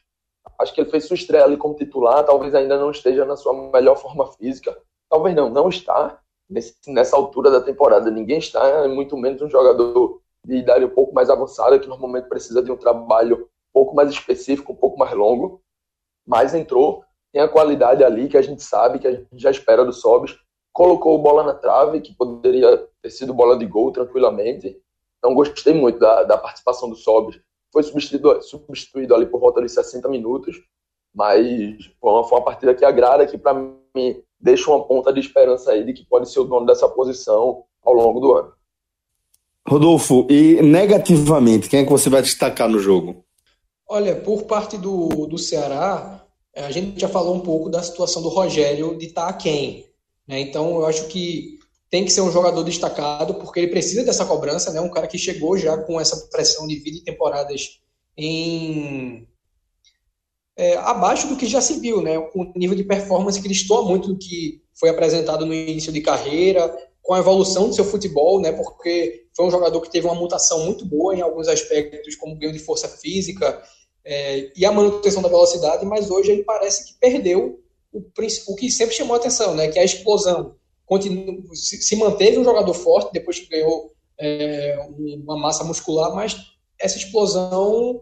[0.60, 3.72] Acho que ele fez sua estreia ali como titular, talvez ainda não esteja na sua
[3.72, 4.78] melhor forma física.
[5.10, 6.20] Talvez não, não está
[6.50, 8.10] nesse, nessa altura da temporada.
[8.10, 12.62] Ninguém está, muito menos um jogador de idade um pouco mais avançada, que normalmente precisa
[12.62, 15.64] de um trabalho um pouco mais específico, um pouco mais longo
[16.26, 19.84] mas entrou, tem a qualidade ali que a gente sabe, que a gente já espera
[19.84, 20.38] do Sobis,
[20.74, 24.76] colocou bola na trave, que poderia ter sido bola de gol tranquilamente.
[25.20, 27.40] Então gostei muito da, da participação do Sobis.
[27.72, 30.58] Foi substituído, substituído ali por volta de 60 minutos,
[31.14, 35.20] mas foi uma, foi uma partida que agrada, que para mim deixa uma ponta de
[35.20, 38.52] esperança aí de que pode ser o dono dessa posição ao longo do ano.
[39.66, 43.24] Rodolfo, e negativamente, quem é que você vai destacar no jogo?
[43.88, 48.30] Olha, por parte do, do Ceará, a gente já falou um pouco da situação do
[48.30, 49.93] Rogério de estar quem.
[50.28, 50.40] Né?
[50.40, 51.60] Então, eu acho que
[51.90, 54.82] tem que ser um jogador destacado, porque ele precisa dessa cobrança, né?
[54.82, 57.80] Um cara que chegou já com essa pressão de vida e temporadas
[58.18, 59.28] em
[60.58, 62.18] é, abaixo do que já se viu, né?
[62.18, 66.02] O nível de performance que ele estou muito do que foi apresentado no início de
[66.02, 68.52] carreira, com a evolução do seu futebol, né?
[68.52, 72.54] Porque foi um jogador que teve uma mutação muito boa em alguns aspectos, como ganho
[72.54, 73.62] de força física
[74.06, 77.62] é, e a manutenção da velocidade, mas hoje ele parece que perdeu
[77.94, 78.04] o,
[78.48, 79.68] o que sempre chamou a atenção, né?
[79.68, 80.56] Que a explosão.
[80.86, 84.78] Continua, se, se manteve um jogador forte depois que ganhou é,
[85.24, 86.36] uma massa muscular, mas
[86.78, 88.02] essa explosão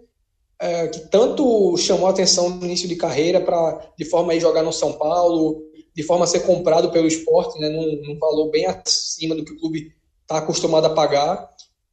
[0.60, 4.64] é, que tanto chamou a atenção no início de carreira para de forma a jogar
[4.64, 5.62] no São Paulo,
[5.94, 9.54] de forma a ser comprado pelo esporte, né, num, num valor bem acima do que
[9.54, 11.50] o clube está acostumado a pagar,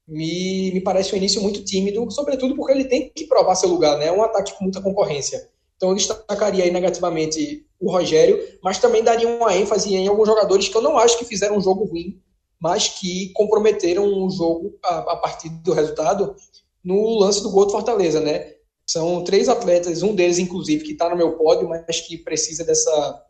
[0.07, 3.99] me, me parece um início muito tímido, sobretudo porque ele tem que provar seu lugar,
[3.99, 4.07] né?
[4.07, 5.49] É um ataque com muita concorrência.
[5.76, 10.68] Então eu destacaria aí negativamente o Rogério, mas também daria uma ênfase em alguns jogadores
[10.68, 12.20] que eu não acho que fizeram um jogo ruim,
[12.61, 16.35] mas que comprometeram o jogo a, a partir do resultado
[16.83, 18.55] no lance do gol do Fortaleza, né?
[18.87, 23.24] São três atletas, um deles inclusive que está no meu pódio, mas que precisa dessa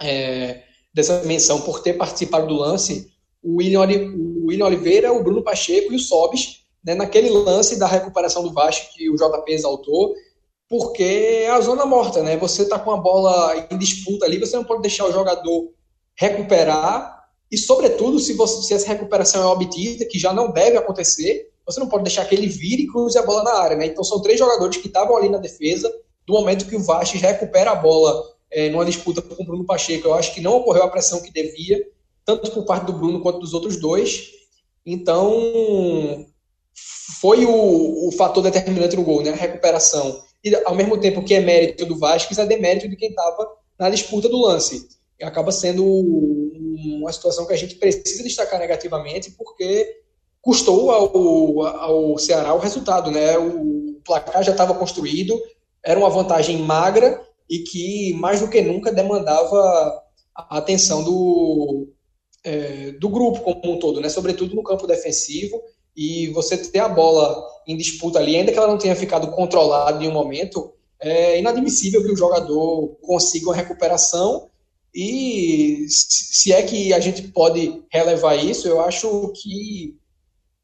[0.00, 0.62] é,
[0.94, 6.00] dessa menção por ter participado do lance, o William, Oliveira, o Bruno Pacheco e o
[6.00, 10.14] Sobis, né, naquele lance da recuperação do Vasco que o JP exaltou,
[10.70, 12.36] porque é a zona morta, né?
[12.36, 15.72] Você está com a bola em disputa ali, você não pode deixar o jogador
[16.14, 21.50] recuperar e, sobretudo, se, você, se essa recuperação é obtida, que já não deve acontecer,
[21.66, 23.86] você não pode deixar que ele vire e cruze a bola na área, né?
[23.86, 25.92] Então são três jogadores que estavam ali na defesa,
[26.24, 30.06] do momento que o Vasco recupera a bola é, numa disputa com o Bruno Pacheco.
[30.06, 31.84] Eu acho que não ocorreu a pressão que devia,
[32.24, 34.30] tanto por parte do Bruno quanto dos outros dois.
[34.86, 36.24] Então,
[37.20, 39.30] foi o, o fator determinante no gol, né?
[39.30, 40.29] A recuperação.
[40.44, 43.46] E, ao mesmo tempo que é mérito do Vasco, é demérito de quem estava
[43.78, 44.88] na disputa do lance.
[45.18, 50.00] E acaba sendo uma situação que a gente precisa destacar negativamente, porque
[50.40, 53.36] custou ao, ao Ceará o resultado, né?
[53.36, 55.38] O placar já estava construído,
[55.84, 57.20] era uma vantagem magra,
[57.50, 60.02] e que mais do que nunca demandava
[60.34, 61.88] a atenção do,
[62.44, 64.08] é, do grupo como um todo, né?
[64.08, 65.60] sobretudo no campo defensivo.
[65.96, 70.02] E você ter a bola em disputa ali, ainda que ela não tenha ficado controlada
[70.02, 74.48] em um momento, é inadmissível que o jogador consiga uma recuperação
[74.94, 79.96] e se é que a gente pode relevar isso, eu acho que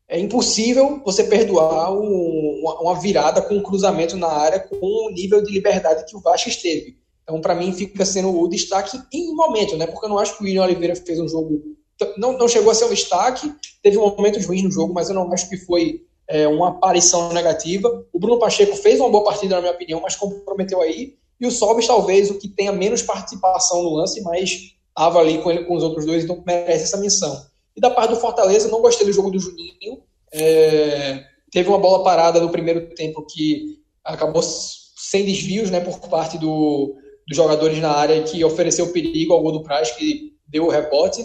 [0.08, 5.42] é impossível você perdoar um, uma virada com um cruzamento na área com o nível
[5.42, 6.96] de liberdade que o Vasco esteve.
[7.22, 9.86] Então, para mim, fica sendo o destaque em momento, né?
[9.86, 11.75] Porque eu não acho que o William Oliveira fez um jogo.
[12.16, 15.32] Não, não chegou a ser um destaque, teve momentos ruins no jogo, mas eu não
[15.32, 18.04] acho que foi é, uma aparição negativa.
[18.12, 21.14] O Bruno Pacheco fez uma boa partida, na minha opinião, mas comprometeu aí.
[21.40, 25.50] E o Sobis, talvez, o que tenha menos participação no lance, mas estava ali com
[25.50, 27.46] ele com os outros dois, então merece essa menção.
[27.76, 30.02] E da parte do Fortaleza, não gostei do jogo do Juninho.
[30.32, 36.38] É, teve uma bola parada no primeiro tempo que acabou sem desvios né, por parte
[36.38, 36.96] do,
[37.28, 41.24] dos jogadores na área que ofereceu perigo ao gol do Praz, que deu o rebote.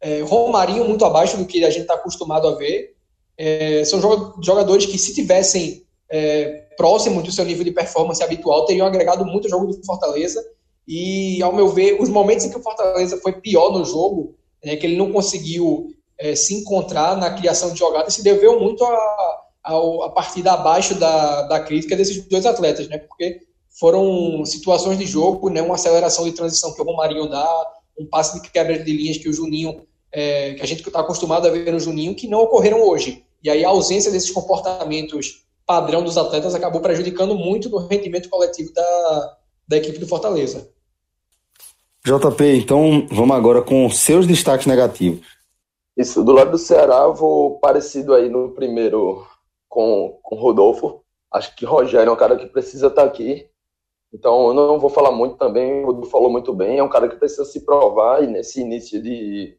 [0.00, 2.94] É, Romarinho muito abaixo do que a gente está acostumado a ver.
[3.38, 4.00] É, são
[4.42, 9.50] jogadores que, se tivessem é, do seu nível de performance habitual, teriam agregado muito o
[9.50, 10.44] jogo do Fortaleza.
[10.86, 14.76] E, ao meu ver, os momentos em que o Fortaleza foi pior no jogo, né,
[14.76, 15.88] que ele não conseguiu
[16.18, 20.94] é, se encontrar na criação de jogadas, se deveu muito a, a, a partida abaixo
[20.94, 22.98] da, da crítica desses dois atletas, né?
[22.98, 23.40] Porque
[23.78, 25.60] foram situações de jogo, né?
[25.60, 27.66] Uma aceleração de transição que o Romarinho dá,
[27.98, 31.46] um passe de quebra de linhas que o Juninho, é, que a gente está acostumado
[31.46, 33.24] a ver no Juninho, que não ocorreram hoje.
[33.42, 38.72] E aí a ausência desses comportamentos padrão dos atletas acabou prejudicando muito no rendimento coletivo
[38.72, 39.36] da,
[39.68, 40.70] da equipe do Fortaleza.
[42.04, 45.26] JP, então vamos agora com seus destaques negativos.
[45.96, 49.26] Isso, do lado do Ceará, vou parecido aí no primeiro
[49.68, 51.02] com, com Rodolfo.
[51.32, 53.46] Acho que Rogério é um cara que precisa estar aqui.
[54.16, 57.06] Então, eu não vou falar muito também, o Rodolfo falou muito bem, é um cara
[57.06, 59.58] que precisa se provar e nesse início de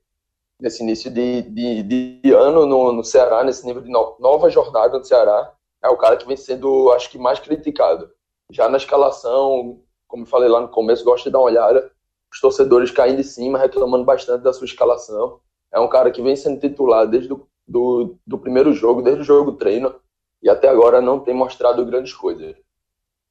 [0.59, 4.97] nesse início de, de, de ano no, no Ceará, nesse nível de no, nova jornada
[4.97, 5.53] no Ceará,
[5.83, 8.09] é o cara que vem sendo, acho que, mais criticado.
[8.51, 11.91] Já na escalação, como eu falei lá no começo, gosto de dar uma olhada,
[12.33, 15.39] os torcedores caindo de cima, reclamando bastante da sua escalação.
[15.71, 19.25] É um cara que vem sendo titular desde do, do, do primeiro jogo, desde o
[19.25, 19.93] jogo treino,
[20.41, 22.55] e até agora não tem mostrado grandes coisas.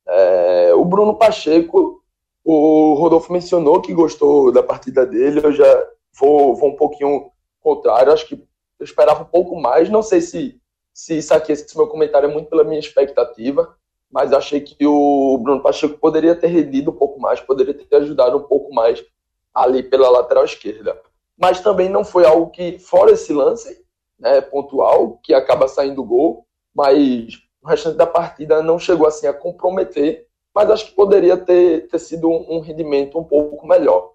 [0.08, 2.02] É, o Bruno Pacheco,
[2.44, 5.88] o Rodolfo mencionou que gostou da partida dele, eu já
[6.18, 7.30] vou, vou um pouquinho
[7.60, 8.34] contrário, acho que
[8.78, 10.60] eu esperava um pouco mais, não sei se,
[10.94, 13.76] se isso aqui, esse meu comentário é muito pela minha expectativa,
[14.10, 18.36] mas achei que o Bruno Pacheco poderia ter rendido um pouco mais, poderia ter ajudado
[18.36, 19.04] um pouco mais
[19.52, 21.00] ali pela lateral esquerda.
[21.36, 23.84] Mas também não foi algo que, fora esse lance
[24.18, 29.32] né, pontual, que acaba saindo gol, mas o restante da partida não chegou assim a
[29.32, 34.12] comprometer, mas acho que poderia ter, ter sido um, um rendimento um pouco melhor.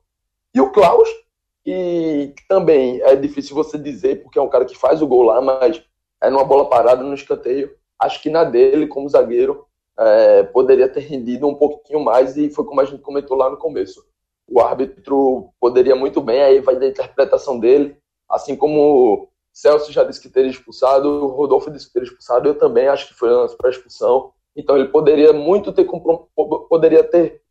[0.55, 1.09] E o Klaus,
[1.61, 5.41] que também é difícil você dizer, porque é um cara que faz o gol lá,
[5.41, 5.83] mas
[6.23, 7.75] é numa bola parada no escanteio.
[7.99, 9.65] Acho que na dele, como zagueiro,
[9.99, 13.57] é, poderia ter rendido um pouquinho mais e foi como a gente comentou lá no
[13.57, 14.01] começo.
[14.47, 17.97] O árbitro poderia muito bem, aí vai da interpretação dele,
[18.29, 22.87] assim como Celso já disse que teria expulsado, Rodolfo disse que teria expulsado, eu também
[22.87, 24.31] acho que foi lance para expulsão.
[24.55, 25.85] Então ele poderia muito ter
[26.69, 27.41] poderia ter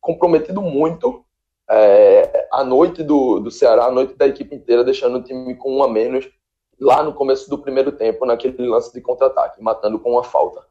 [0.00, 1.24] comprometido muito
[1.70, 5.76] é, a noite do, do Ceará, a noite da equipe inteira, deixando o time com
[5.76, 6.28] um a menos
[6.80, 10.64] lá no começo do primeiro tempo, naquele lance de contra-ataque, matando com uma falta.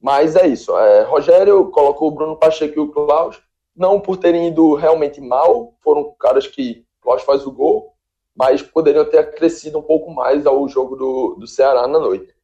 [0.00, 0.76] Mas é isso.
[0.76, 3.40] É, Rogério colocou o Bruno Pacheco e o Klaus,
[3.76, 7.93] não por terem ido realmente mal, foram caras que Klaus faz o gol,
[8.34, 12.34] mas poderiam ter acrescido um pouco mais ao jogo do, do Ceará na noite.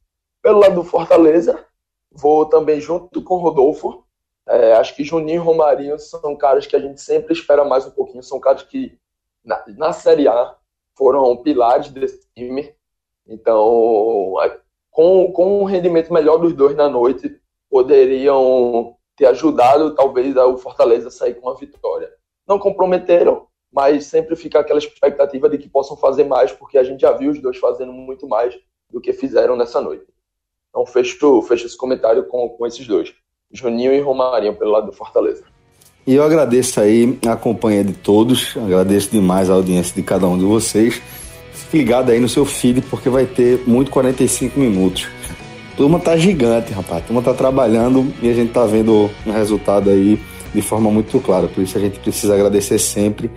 [0.43, 1.64] Pelo lado do Fortaleza,
[2.11, 4.05] vou também junto com o Rodolfo.
[4.49, 7.91] É, acho que Juninho e Romarinho são caras que a gente sempre espera mais um
[7.91, 8.99] pouquinho, são caras que
[9.45, 10.57] na, na Série A
[10.97, 12.74] foram pilares desse time.
[13.26, 14.34] Então,
[14.91, 21.09] com, com um rendimento melhor dos dois na noite, poderiam ter ajudado talvez o Fortaleza
[21.09, 22.11] a sair com uma vitória.
[22.47, 27.01] Não comprometeram, mas sempre fica aquela expectativa de que possam fazer mais, porque a gente
[27.01, 28.55] já viu os dois fazendo muito mais
[28.91, 30.05] do que fizeram nessa noite.
[30.68, 33.14] Então fecho, fecho esse comentário com, com esses dois,
[33.53, 35.45] Juninho e Romarinho, pelo lado do Fortaleza.
[36.07, 40.39] E eu agradeço aí a companhia de todos, agradeço demais a audiência de cada um
[40.39, 41.01] de vocês.
[41.53, 45.09] Fique ligado aí no seu feed, porque vai ter muito 45 minutos
[45.81, 47.03] turma tá gigante, rapaz.
[47.03, 50.21] A turma tá trabalhando e a gente tá vendo um resultado aí
[50.55, 51.49] de forma muito clara.
[51.49, 53.31] Por isso a gente precisa agradecer sempre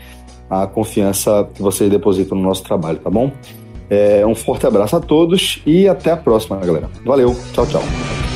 [0.50, 3.32] a confiança que vocês depositam no nosso trabalho, tá bom?
[3.90, 6.90] É, um forte abraço a todos e até a próxima, galera.
[7.06, 8.33] Valeu, tchau, tchau.